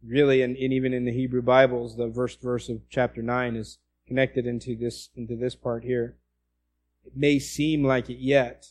really, 0.02 0.42
and, 0.42 0.56
even 0.56 0.94
in 0.94 1.04
the 1.04 1.12
Hebrew 1.12 1.42
Bibles, 1.42 1.98
the 1.98 2.10
first 2.10 2.42
verse 2.42 2.70
of 2.70 2.84
chapter 2.90 3.22
nine 3.22 3.58
is 3.58 3.80
connected 4.08 4.48
into 4.48 4.78
this, 4.78 5.10
into 5.14 5.36
this 5.36 5.56
part 5.56 5.84
here. 5.84 6.16
It 7.06 7.18
may 7.18 7.38
seem 7.38 7.84
like 7.84 8.10
it 8.10 8.20
yet, 8.20 8.68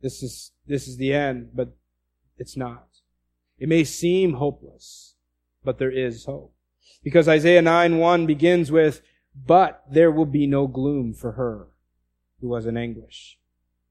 this 0.00 0.22
is, 0.22 0.52
this 0.66 0.88
is 0.88 0.96
the 0.96 1.12
end, 1.12 1.50
but 1.52 1.76
it's 2.38 2.56
not. 2.56 2.88
It 3.58 3.68
may 3.68 3.84
seem 3.84 4.32
hopeless, 4.32 5.16
but 5.62 5.78
there 5.78 5.92
is 5.92 6.24
hope. 6.24 6.55
Because 7.02 7.28
Isaiah 7.28 7.62
9 7.62 7.98
1 7.98 8.26
begins 8.26 8.72
with, 8.72 9.02
but 9.34 9.84
there 9.90 10.10
will 10.10 10.26
be 10.26 10.46
no 10.46 10.66
gloom 10.66 11.12
for 11.12 11.32
her 11.32 11.68
who 12.40 12.48
was 12.48 12.66
in 12.66 12.76
anguish. 12.76 13.38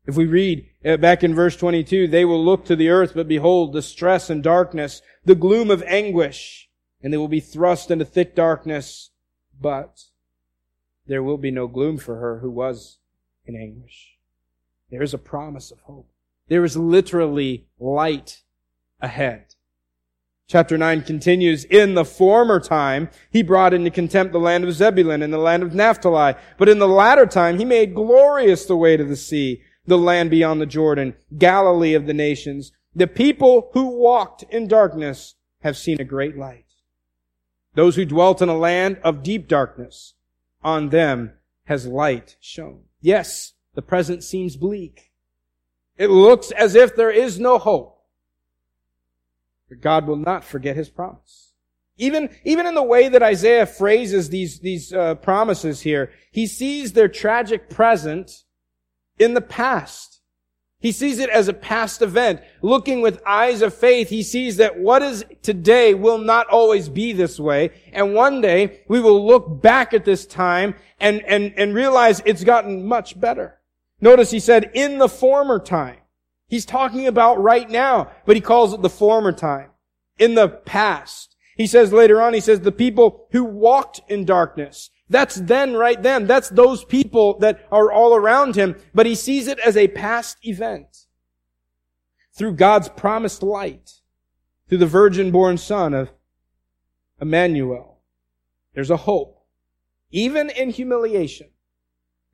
If 0.07 0.15
we 0.15 0.25
read 0.25 0.69
uh, 0.85 0.97
back 0.97 1.23
in 1.23 1.33
verse 1.33 1.55
22, 1.55 2.07
they 2.07 2.25
will 2.25 2.43
look 2.43 2.65
to 2.65 2.75
the 2.75 2.89
earth, 2.89 3.13
but 3.15 3.27
behold, 3.27 3.73
distress 3.73 4.29
and 4.29 4.43
darkness, 4.43 5.01
the 5.23 5.35
gloom 5.35 5.71
of 5.71 5.81
anguish, 5.83 6.69
and 7.01 7.11
they 7.11 7.17
will 7.17 7.27
be 7.27 7.39
thrust 7.39 7.89
into 7.89 8.05
thick 8.05 8.35
darkness, 8.35 9.09
but 9.59 10.03
there 11.07 11.23
will 11.23 11.37
be 11.37 11.51
no 11.51 11.67
gloom 11.67 11.97
for 11.97 12.17
her 12.17 12.39
who 12.39 12.51
was 12.51 12.99
in 13.45 13.55
anguish. 13.55 14.17
There 14.91 15.01
is 15.01 15.13
a 15.13 15.19
promise 15.19 15.71
of 15.71 15.81
hope. 15.81 16.09
There 16.47 16.63
is 16.63 16.77
literally 16.77 17.67
light 17.79 18.43
ahead. 19.01 19.54
Chapter 20.47 20.77
9 20.77 21.01
continues, 21.01 21.63
In 21.65 21.95
the 21.95 22.05
former 22.05 22.59
time, 22.59 23.09
he 23.31 23.41
brought 23.41 23.73
into 23.73 23.89
contempt 23.89 24.31
the 24.31 24.39
land 24.39 24.63
of 24.63 24.73
Zebulun 24.73 25.23
and 25.23 25.33
the 25.33 25.39
land 25.39 25.63
of 25.63 25.73
Naphtali. 25.73 26.35
But 26.57 26.69
in 26.69 26.77
the 26.77 26.87
latter 26.87 27.25
time, 27.25 27.57
he 27.57 27.65
made 27.65 27.95
glorious 27.95 28.65
the 28.65 28.77
way 28.77 28.95
to 28.95 29.03
the 29.03 29.15
sea, 29.15 29.63
the 29.87 29.97
land 29.97 30.29
beyond 30.29 30.61
the 30.61 30.67
Jordan, 30.67 31.15
Galilee 31.35 31.95
of 31.95 32.05
the 32.05 32.13
nations. 32.13 32.71
The 32.95 33.07
people 33.07 33.71
who 33.73 33.87
walked 33.97 34.43
in 34.43 34.67
darkness 34.67 35.33
have 35.61 35.77
seen 35.77 35.99
a 35.99 36.05
great 36.05 36.37
light. 36.37 36.65
Those 37.73 37.95
who 37.95 38.05
dwelt 38.05 38.41
in 38.41 38.47
a 38.47 38.57
land 38.57 38.99
of 39.03 39.23
deep 39.23 39.47
darkness, 39.47 40.13
on 40.63 40.89
them 40.89 41.33
has 41.65 41.87
light 41.87 42.37
shone. 42.39 42.83
Yes, 43.01 43.53
the 43.73 43.81
present 43.81 44.23
seems 44.23 44.55
bleak. 44.55 45.11
It 45.97 46.09
looks 46.09 46.51
as 46.51 46.75
if 46.75 46.95
there 46.95 47.11
is 47.11 47.39
no 47.39 47.57
hope. 47.57 47.94
God 49.81 50.07
will 50.07 50.15
not 50.15 50.43
forget 50.43 50.75
his 50.75 50.89
promise. 50.89 51.53
Even, 51.97 52.29
even 52.43 52.67
in 52.67 52.75
the 52.75 52.83
way 52.83 53.07
that 53.07 53.23
Isaiah 53.23 53.65
phrases 53.65 54.29
these, 54.29 54.59
these 54.59 54.91
uh, 54.91 55.15
promises 55.15 55.81
here, 55.81 56.11
he 56.31 56.45
sees 56.45 56.91
their 56.91 57.07
tragic 57.07 57.69
present 57.69 58.43
in 59.17 59.33
the 59.33 59.41
past. 59.41 60.21
He 60.79 60.91
sees 60.91 61.19
it 61.19 61.29
as 61.29 61.47
a 61.47 61.53
past 61.53 62.01
event. 62.01 62.41
Looking 62.61 63.01
with 63.01 63.23
eyes 63.25 63.61
of 63.61 63.73
faith, 63.73 64.09
he 64.09 64.21
sees 64.21 64.57
that 64.57 64.77
what 64.77 65.01
is 65.01 65.25
today 65.41 65.93
will 65.93 66.17
not 66.17 66.47
always 66.47 66.89
be 66.89 67.13
this 67.13 67.39
way. 67.39 67.71
And 67.93 68.13
one 68.13 68.41
day 68.41 68.81
we 68.87 68.99
will 68.99 69.25
look 69.25 69.61
back 69.61 69.93
at 69.93 70.05
this 70.05 70.25
time 70.25 70.75
and, 70.99 71.21
and, 71.21 71.53
and 71.57 71.73
realize 71.73 72.21
it's 72.25 72.43
gotten 72.43 72.85
much 72.85 73.19
better. 73.19 73.59
Notice 74.01 74.29
he 74.31 74.39
said, 74.39 74.69
in 74.73 74.97
the 74.97 75.09
former 75.09 75.59
time. 75.59 75.97
He's 76.47 76.65
talking 76.65 77.07
about 77.07 77.41
right 77.41 77.69
now, 77.69 78.11
but 78.25 78.35
he 78.35 78.41
calls 78.41 78.73
it 78.73 78.81
the 78.81 78.89
former 78.89 79.31
time. 79.31 79.71
In 80.17 80.35
the 80.35 80.47
past. 80.47 81.35
He 81.57 81.67
says 81.67 81.91
later 81.91 82.21
on, 82.21 82.33
he 82.33 82.39
says, 82.39 82.61
the 82.61 82.71
people 82.71 83.27
who 83.31 83.43
walked 83.43 84.01
in 84.07 84.25
darkness. 84.25 84.89
That's 85.09 85.35
then, 85.35 85.73
right 85.73 86.01
then. 86.01 86.27
That's 86.27 86.49
those 86.49 86.83
people 86.83 87.39
that 87.39 87.65
are 87.71 87.91
all 87.91 88.15
around 88.15 88.55
him, 88.55 88.75
but 88.93 89.05
he 89.05 89.15
sees 89.15 89.47
it 89.47 89.59
as 89.59 89.77
a 89.77 89.87
past 89.87 90.37
event. 90.43 91.05
Through 92.37 92.53
God's 92.53 92.89
promised 92.89 93.43
light. 93.43 94.01
Through 94.67 94.79
the 94.79 94.85
virgin 94.87 95.31
born 95.31 95.57
son 95.57 95.93
of 95.93 96.11
Emmanuel. 97.21 97.99
There's 98.73 98.91
a 98.91 98.97
hope. 98.97 99.45
Even 100.11 100.49
in 100.49 100.71
humiliation. 100.71 101.49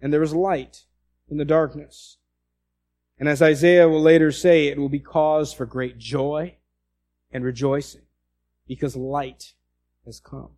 And 0.02 0.12
there 0.12 0.24
is 0.24 0.34
light 0.34 0.86
in 1.30 1.38
the 1.38 1.46
darkness. 1.46 2.18
And 3.22 3.30
as 3.30 3.40
Isaiah 3.40 3.88
will 3.88 4.02
later 4.02 4.32
say, 4.32 4.66
it 4.66 4.80
will 4.80 4.90
be 4.90 5.00
cause 5.00 5.54
for 5.54 5.68
great 5.68 6.00
joy 6.00 6.56
and 7.32 7.44
rejoicing 7.44 8.02
because 8.68 8.96
light 8.96 9.54
has 10.06 10.20
come. 10.20 10.50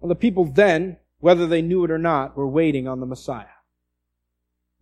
Well, 0.00 0.08
the 0.08 0.16
people 0.16 0.44
then, 0.44 0.96
whether 1.20 1.46
they 1.46 1.62
knew 1.62 1.84
it 1.84 1.90
or 1.92 1.98
not, 1.98 2.36
were 2.36 2.48
waiting 2.48 2.88
on 2.88 2.98
the 2.98 3.06
Messiah. 3.06 3.60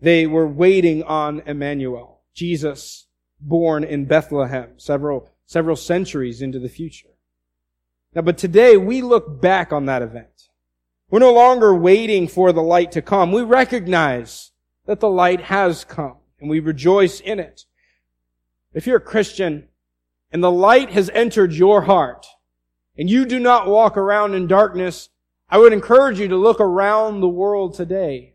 They 0.00 0.26
were 0.26 0.48
waiting 0.48 1.02
on 1.02 1.42
Emmanuel, 1.44 2.22
Jesus 2.32 3.08
born 3.38 3.84
in 3.84 4.06
Bethlehem 4.06 4.70
several, 4.78 5.28
several 5.44 5.76
centuries 5.76 6.40
into 6.40 6.58
the 6.58 6.70
future. 6.70 7.10
Now, 8.14 8.22
but 8.22 8.38
today 8.38 8.78
we 8.78 9.02
look 9.02 9.42
back 9.42 9.70
on 9.70 9.84
that 9.84 10.00
event. 10.00 10.48
We're 11.10 11.18
no 11.18 11.34
longer 11.34 11.74
waiting 11.74 12.26
for 12.26 12.52
the 12.52 12.62
light 12.62 12.90
to 12.92 13.02
come. 13.02 13.32
We 13.32 13.42
recognize 13.42 14.52
that 14.86 15.00
the 15.00 15.10
light 15.10 15.42
has 15.42 15.84
come 15.84 16.17
and 16.40 16.48
we 16.48 16.60
rejoice 16.60 17.20
in 17.20 17.38
it. 17.38 17.64
If 18.72 18.86
you're 18.86 18.98
a 18.98 19.00
Christian 19.00 19.68
and 20.30 20.42
the 20.42 20.50
light 20.50 20.90
has 20.90 21.10
entered 21.10 21.52
your 21.52 21.82
heart 21.82 22.26
and 22.96 23.08
you 23.08 23.26
do 23.26 23.38
not 23.38 23.66
walk 23.66 23.96
around 23.96 24.34
in 24.34 24.46
darkness, 24.46 25.08
I 25.48 25.58
would 25.58 25.72
encourage 25.72 26.20
you 26.20 26.28
to 26.28 26.36
look 26.36 26.60
around 26.60 27.20
the 27.20 27.28
world 27.28 27.74
today 27.74 28.34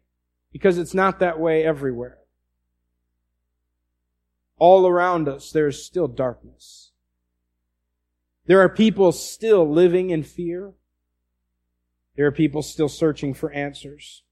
because 0.52 0.78
it's 0.78 0.94
not 0.94 1.20
that 1.20 1.39
way 1.39 1.63
everywhere. 1.63 2.18
All 4.58 4.88
around 4.88 5.28
us, 5.28 5.52
there 5.52 5.68
is 5.68 5.86
still 5.86 6.08
darkness. 6.08 6.92
There 8.46 8.60
are 8.62 8.70
people 8.70 9.12
still 9.12 9.70
living 9.70 10.10
in 10.10 10.24
fear. 10.24 10.74
There 12.16 12.28
are 12.28 12.32
people 12.32 12.62
still 12.62 12.89
searching 12.89 13.34
for 13.34 13.52
answers, 13.52 14.24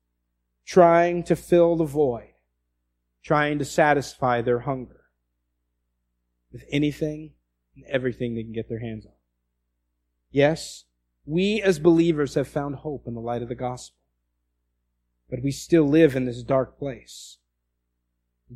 trying 0.65 1.23
to 1.23 1.35
fill 1.35 1.75
the 1.75 1.85
void 1.85 2.30
trying 3.23 3.59
to 3.59 3.65
satisfy 3.65 4.41
their 4.41 4.59
hunger 4.59 5.05
with 6.51 6.63
anything 6.71 7.31
and 7.75 7.85
everything 7.85 8.35
they 8.35 8.43
can 8.43 8.51
get 8.51 8.67
their 8.67 8.79
hands 8.79 9.05
on. 9.05 9.13
Yes, 10.31 10.85
we 11.25 11.61
as 11.61 11.79
believers 11.79 12.35
have 12.35 12.47
found 12.47 12.75
hope 12.75 13.05
in 13.05 13.13
the 13.13 13.21
light 13.21 13.41
of 13.41 13.49
the 13.49 13.55
gospel, 13.55 13.97
but 15.29 15.43
we 15.43 15.51
still 15.51 15.87
live 15.87 16.15
in 16.15 16.25
this 16.25 16.43
dark 16.43 16.77
place. 16.77 17.37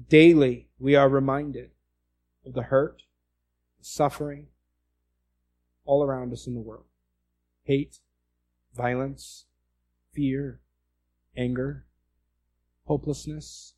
Daily, 0.09 0.69
we 0.79 0.95
are 0.95 1.07
reminded 1.07 1.71
of 2.45 2.53
the 2.53 2.63
hurt, 2.63 3.03
the 3.79 3.85
suffering 3.85 4.47
all 5.85 6.03
around 6.03 6.33
us 6.33 6.47
in 6.47 6.53
the 6.53 6.59
world. 6.59 6.85
Hate, 7.63 7.99
violence, 8.75 9.45
fear, 10.13 10.59
anger, 11.37 11.85
hopelessness, 12.85 13.73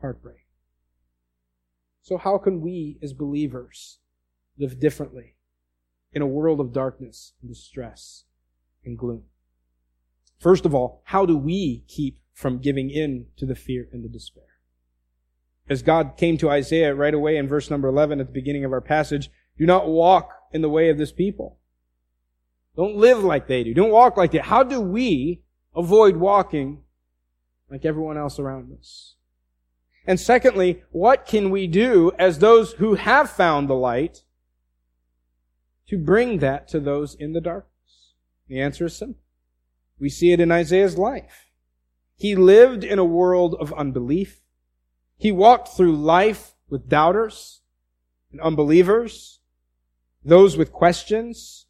heartbreak. 0.00 0.46
So 2.02 2.16
how 2.16 2.38
can 2.38 2.60
we 2.60 2.98
as 3.02 3.12
believers 3.12 3.98
live 4.58 4.80
differently 4.80 5.36
in 6.12 6.22
a 6.22 6.26
world 6.26 6.60
of 6.60 6.72
darkness 6.72 7.34
and 7.40 7.50
distress 7.50 8.24
and 8.84 8.98
gloom? 8.98 9.24
First 10.38 10.64
of 10.64 10.74
all, 10.74 11.02
how 11.04 11.26
do 11.26 11.36
we 11.36 11.84
keep 11.86 12.18
from 12.32 12.58
giving 12.58 12.90
in 12.90 13.26
to 13.36 13.46
the 13.46 13.54
fear 13.54 13.88
and 13.92 14.02
the 14.02 14.08
despair? 14.08 14.44
As 15.68 15.82
God 15.82 16.16
came 16.16 16.36
to 16.38 16.50
Isaiah 16.50 16.94
right 16.94 17.14
away 17.14 17.36
in 17.36 17.46
verse 17.46 17.70
number 17.70 17.88
11 17.88 18.20
at 18.20 18.26
the 18.26 18.32
beginning 18.32 18.64
of 18.64 18.72
our 18.72 18.80
passage, 18.80 19.30
do 19.56 19.66
not 19.66 19.88
walk 19.88 20.32
in 20.52 20.62
the 20.62 20.70
way 20.70 20.88
of 20.88 20.98
this 20.98 21.12
people. 21.12 21.58
Don't 22.76 22.96
live 22.96 23.22
like 23.22 23.46
they 23.46 23.62
do. 23.62 23.74
Don't 23.74 23.90
walk 23.90 24.16
like 24.16 24.32
they. 24.32 24.38
How 24.38 24.62
do 24.62 24.80
we 24.80 25.42
avoid 25.76 26.16
walking 26.16 26.82
like 27.70 27.84
everyone 27.84 28.16
else 28.16 28.38
around 28.38 28.72
us? 28.76 29.16
And 30.06 30.18
secondly, 30.18 30.82
what 30.90 31.26
can 31.26 31.50
we 31.50 31.66
do 31.66 32.12
as 32.18 32.38
those 32.38 32.72
who 32.74 32.94
have 32.94 33.30
found 33.30 33.68
the 33.68 33.74
light 33.74 34.24
to 35.88 35.98
bring 35.98 36.38
that 36.38 36.68
to 36.68 36.80
those 36.80 37.14
in 37.14 37.32
the 37.32 37.40
darkness? 37.40 38.14
The 38.48 38.60
answer 38.60 38.86
is 38.86 38.96
simple. 38.96 39.22
We 39.98 40.08
see 40.08 40.32
it 40.32 40.40
in 40.40 40.50
Isaiah's 40.50 40.96
life. 40.96 41.50
He 42.16 42.34
lived 42.34 42.84
in 42.84 42.98
a 42.98 43.04
world 43.04 43.54
of 43.60 43.72
unbelief. 43.74 44.40
He 45.16 45.30
walked 45.30 45.68
through 45.68 45.96
life 45.96 46.54
with 46.68 46.88
doubters 46.88 47.60
and 48.32 48.40
unbelievers, 48.40 49.40
those 50.24 50.56
with 50.56 50.72
questions, 50.72 51.66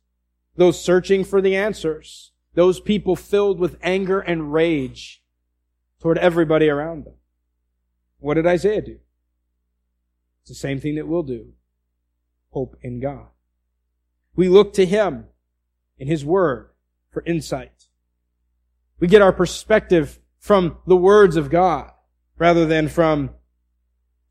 those 0.57 0.83
searching 0.83 1.25
for 1.25 1.41
the 1.41 1.57
answers, 1.57 2.33
those 2.55 2.81
people 2.81 3.17
filled 3.17 3.59
with 3.59 3.79
anger 3.83 4.21
and 4.21 4.53
rage 4.53 5.23
toward 6.01 6.19
everybody 6.19 6.69
around 6.69 7.05
them. 7.05 7.15
What 8.21 8.35
did 8.35 8.47
Isaiah 8.47 8.83
do? 8.83 8.99
It's 10.43 10.51
the 10.51 10.55
same 10.55 10.81
thing 10.81 10.95
that 10.95 11.09
we'll 11.09 11.23
do. 11.23 11.53
Hope 12.51 12.77
in 12.83 13.01
God. 13.01 13.27
We 14.37 14.49
look 14.49 14.73
to 14.75 14.87
Him 14.87 15.27
in 15.99 16.07
His 16.07 16.25
Word 16.25 16.71
for 17.11 17.23
insight. 17.27 17.89
We 18.99 19.09
get 19.09 19.23
our 19.23 19.33
perspective 19.33 20.21
from 20.39 20.79
the 20.87 20.97
words 20.97 21.37
of 21.37 21.51
God 21.51 21.91
rather 22.39 22.67
than 22.67 22.89
from 22.89 23.31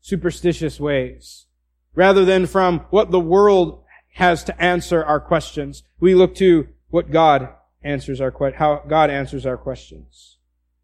superstitious 0.00 0.80
ways, 0.80 1.46
rather 1.94 2.24
than 2.24 2.46
from 2.46 2.80
what 2.90 3.10
the 3.10 3.20
world 3.20 3.84
has 4.14 4.42
to 4.44 4.62
answer 4.62 5.04
our 5.04 5.20
questions. 5.20 5.82
We 6.00 6.14
look 6.14 6.34
to 6.36 6.68
what 6.88 7.10
God 7.10 7.48
answers 7.82 8.20
our 8.20 8.32
how 8.56 8.82
God 8.88 9.10
answers 9.10 9.46
our 9.46 9.56
questions. 9.56 10.38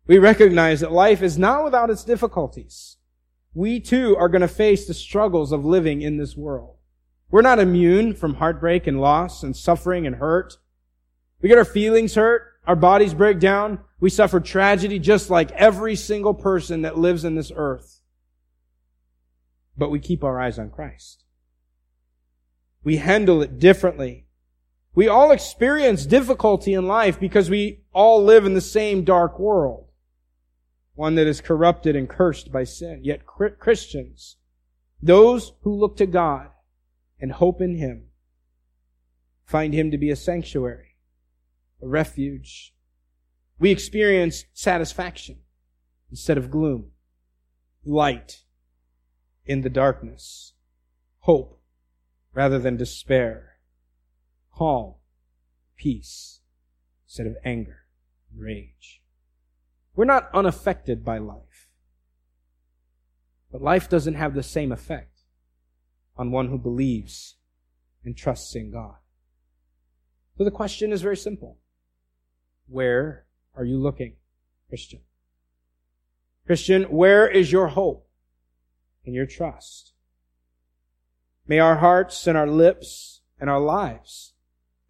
We 0.07 0.19
recognize 0.19 0.81
that 0.81 0.93
life 0.93 1.21
is 1.21 1.37
not 1.37 1.65
without 1.65 1.91
its 1.91 2.05
difficulties. 2.05 2.95
We 3.57 3.81
too 3.81 4.15
are 4.19 4.29
going 4.29 4.43
to 4.43 4.49
face 4.49 4.87
the 4.87 4.93
struggles 4.93 5.51
of 5.51 5.65
living 5.65 6.03
in 6.03 6.19
this 6.19 6.37
world. 6.37 6.77
We're 7.31 7.41
not 7.41 7.59
immune 7.59 8.13
from 8.13 8.35
heartbreak 8.35 8.87
and 8.87 9.01
loss 9.01 9.43
and 9.43 9.57
suffering 9.57 10.07
and 10.07 10.17
hurt. 10.17 10.59
We 11.41 11.49
get 11.49 11.57
our 11.57 11.65
feelings 11.65 12.17
hurt. 12.17 12.43
Our 12.67 12.77
bodies 12.77 13.15
break 13.15 13.41
down. 13.41 13.79
We 13.99 14.11
suffer 14.11 14.41
tragedy 14.41 14.99
just 14.99 15.31
like 15.31 15.53
every 15.53 15.97
single 15.97 16.35
person 16.35 16.83
that 16.83 16.99
lives 16.99 17.25
in 17.25 17.35
this 17.35 17.51
earth. 17.57 18.03
But 19.75 19.91
we 19.91 20.01
keep 20.01 20.23
our 20.23 20.39
eyes 20.39 20.59
on 20.59 20.69
Christ. 20.69 21.25
We 22.85 22.99
handle 22.99 23.41
it 23.41 23.59
differently. 23.59 24.27
We 24.95 25.09
all 25.09 25.31
experience 25.31 26.05
difficulty 26.05 26.75
in 26.75 26.87
life 26.87 27.19
because 27.19 27.49
we 27.49 27.85
all 27.95 28.23
live 28.23 28.45
in 28.45 28.53
the 28.53 28.61
same 28.61 29.03
dark 29.03 29.39
world 29.39 29.86
one 30.97 31.14
that 31.14 31.26
is 31.26 31.40
corrupted 31.40 31.94
and 31.94 32.09
cursed 32.09 32.51
by 32.51 32.64
sin. 32.64 33.01
Yet 33.05 33.26
Christians 33.26 34.36
Those 35.01 35.53
who 35.61 35.72
look 35.72 35.97
to 35.99 36.07
God 36.07 36.49
and 37.20 37.32
hope 37.32 37.61
in 37.61 37.76
Him 37.76 38.07
find 39.44 39.72
Him 39.72 39.90
to 39.90 39.99
be 39.99 40.11
a 40.11 40.16
sanctuary, 40.16 40.97
a 41.80 41.86
refuge. 41.86 42.74
We 43.59 43.70
experience 43.70 44.44
satisfaction 44.53 45.38
instead 46.11 46.38
of 46.38 46.51
gloom, 46.51 46.90
light 47.84 48.44
in 49.44 49.61
the 49.61 49.70
darkness, 49.70 50.55
hope 51.20 51.61
rather 52.34 52.59
than 52.59 52.76
despair, 52.76 53.59
calm, 54.55 54.94
peace 55.76 56.40
instead 57.07 57.26
of 57.26 57.36
anger 57.44 57.84
and 58.30 58.40
rage. 58.40 59.03
We're 59.97 60.05
not 60.05 60.28
unaffected 60.34 61.05
by 61.05 61.18
life. 61.18 61.68
But 63.51 63.62
life 63.62 63.88
doesn't 63.88 64.14
have 64.14 64.34
the 64.34 64.42
same 64.42 64.70
effect 64.70 65.22
on 66.16 66.30
one 66.30 66.49
who 66.49 66.59
believes 66.59 67.36
and 68.05 68.16
trusts 68.16 68.55
in 68.55 68.70
God. 68.70 68.97
So 70.36 70.44
the 70.44 70.51
question 70.51 70.92
is 70.92 71.01
very 71.01 71.16
simple. 71.16 71.59
Where 72.68 73.24
are 73.57 73.64
you 73.64 73.78
looking, 73.78 74.16
Christian? 74.68 75.01
Christian, 76.47 76.84
where 76.84 77.26
is 77.26 77.51
your 77.51 77.68
hope 77.68 78.07
and 79.07 79.14
your 79.14 79.26
trust? 79.26 79.94
May 81.49 81.59
our 81.59 81.76
hearts 81.76 82.26
and 82.26 82.36
our 82.36 82.47
lips 82.47 83.22
and 83.40 83.49
our 83.49 83.61
lives 83.61 84.34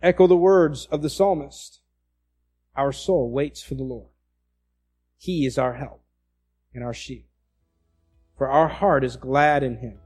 echo 0.03 0.27
the 0.27 0.37
words 0.37 0.87
of 0.87 1.03
the 1.03 1.11
psalmist. 1.11 1.81
Our 2.75 2.93
soul 2.93 3.31
waits 3.31 3.63
for 3.63 3.75
the 3.75 3.85
Lord. 3.85 4.11
He 5.19 5.47
is 5.47 5.59
our 5.59 5.75
help 5.75 6.03
and 6.75 6.85
our 6.85 6.95
shield. 6.95 7.25
For 8.37 8.49
our 8.49 8.69
heart 8.69 9.03
is 9.05 9.17
glad 9.17 9.63
in 9.63 9.77
him 9.77 9.99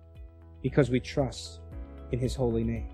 because 0.63 0.89
we 0.91 1.01
trust 1.01 1.61
in 2.13 2.19
his 2.19 2.35
holy 2.35 2.65
name. 2.65 2.89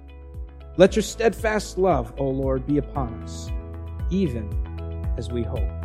Let 0.78 0.96
your 0.96 1.02
steadfast 1.02 1.78
love, 1.78 2.14
O 2.18 2.28
Lord, 2.28 2.66
be 2.66 2.78
upon 2.78 3.22
us, 3.22 3.50
even 4.10 4.48
as 5.16 5.30
we 5.30 5.42
hope. 5.42 5.75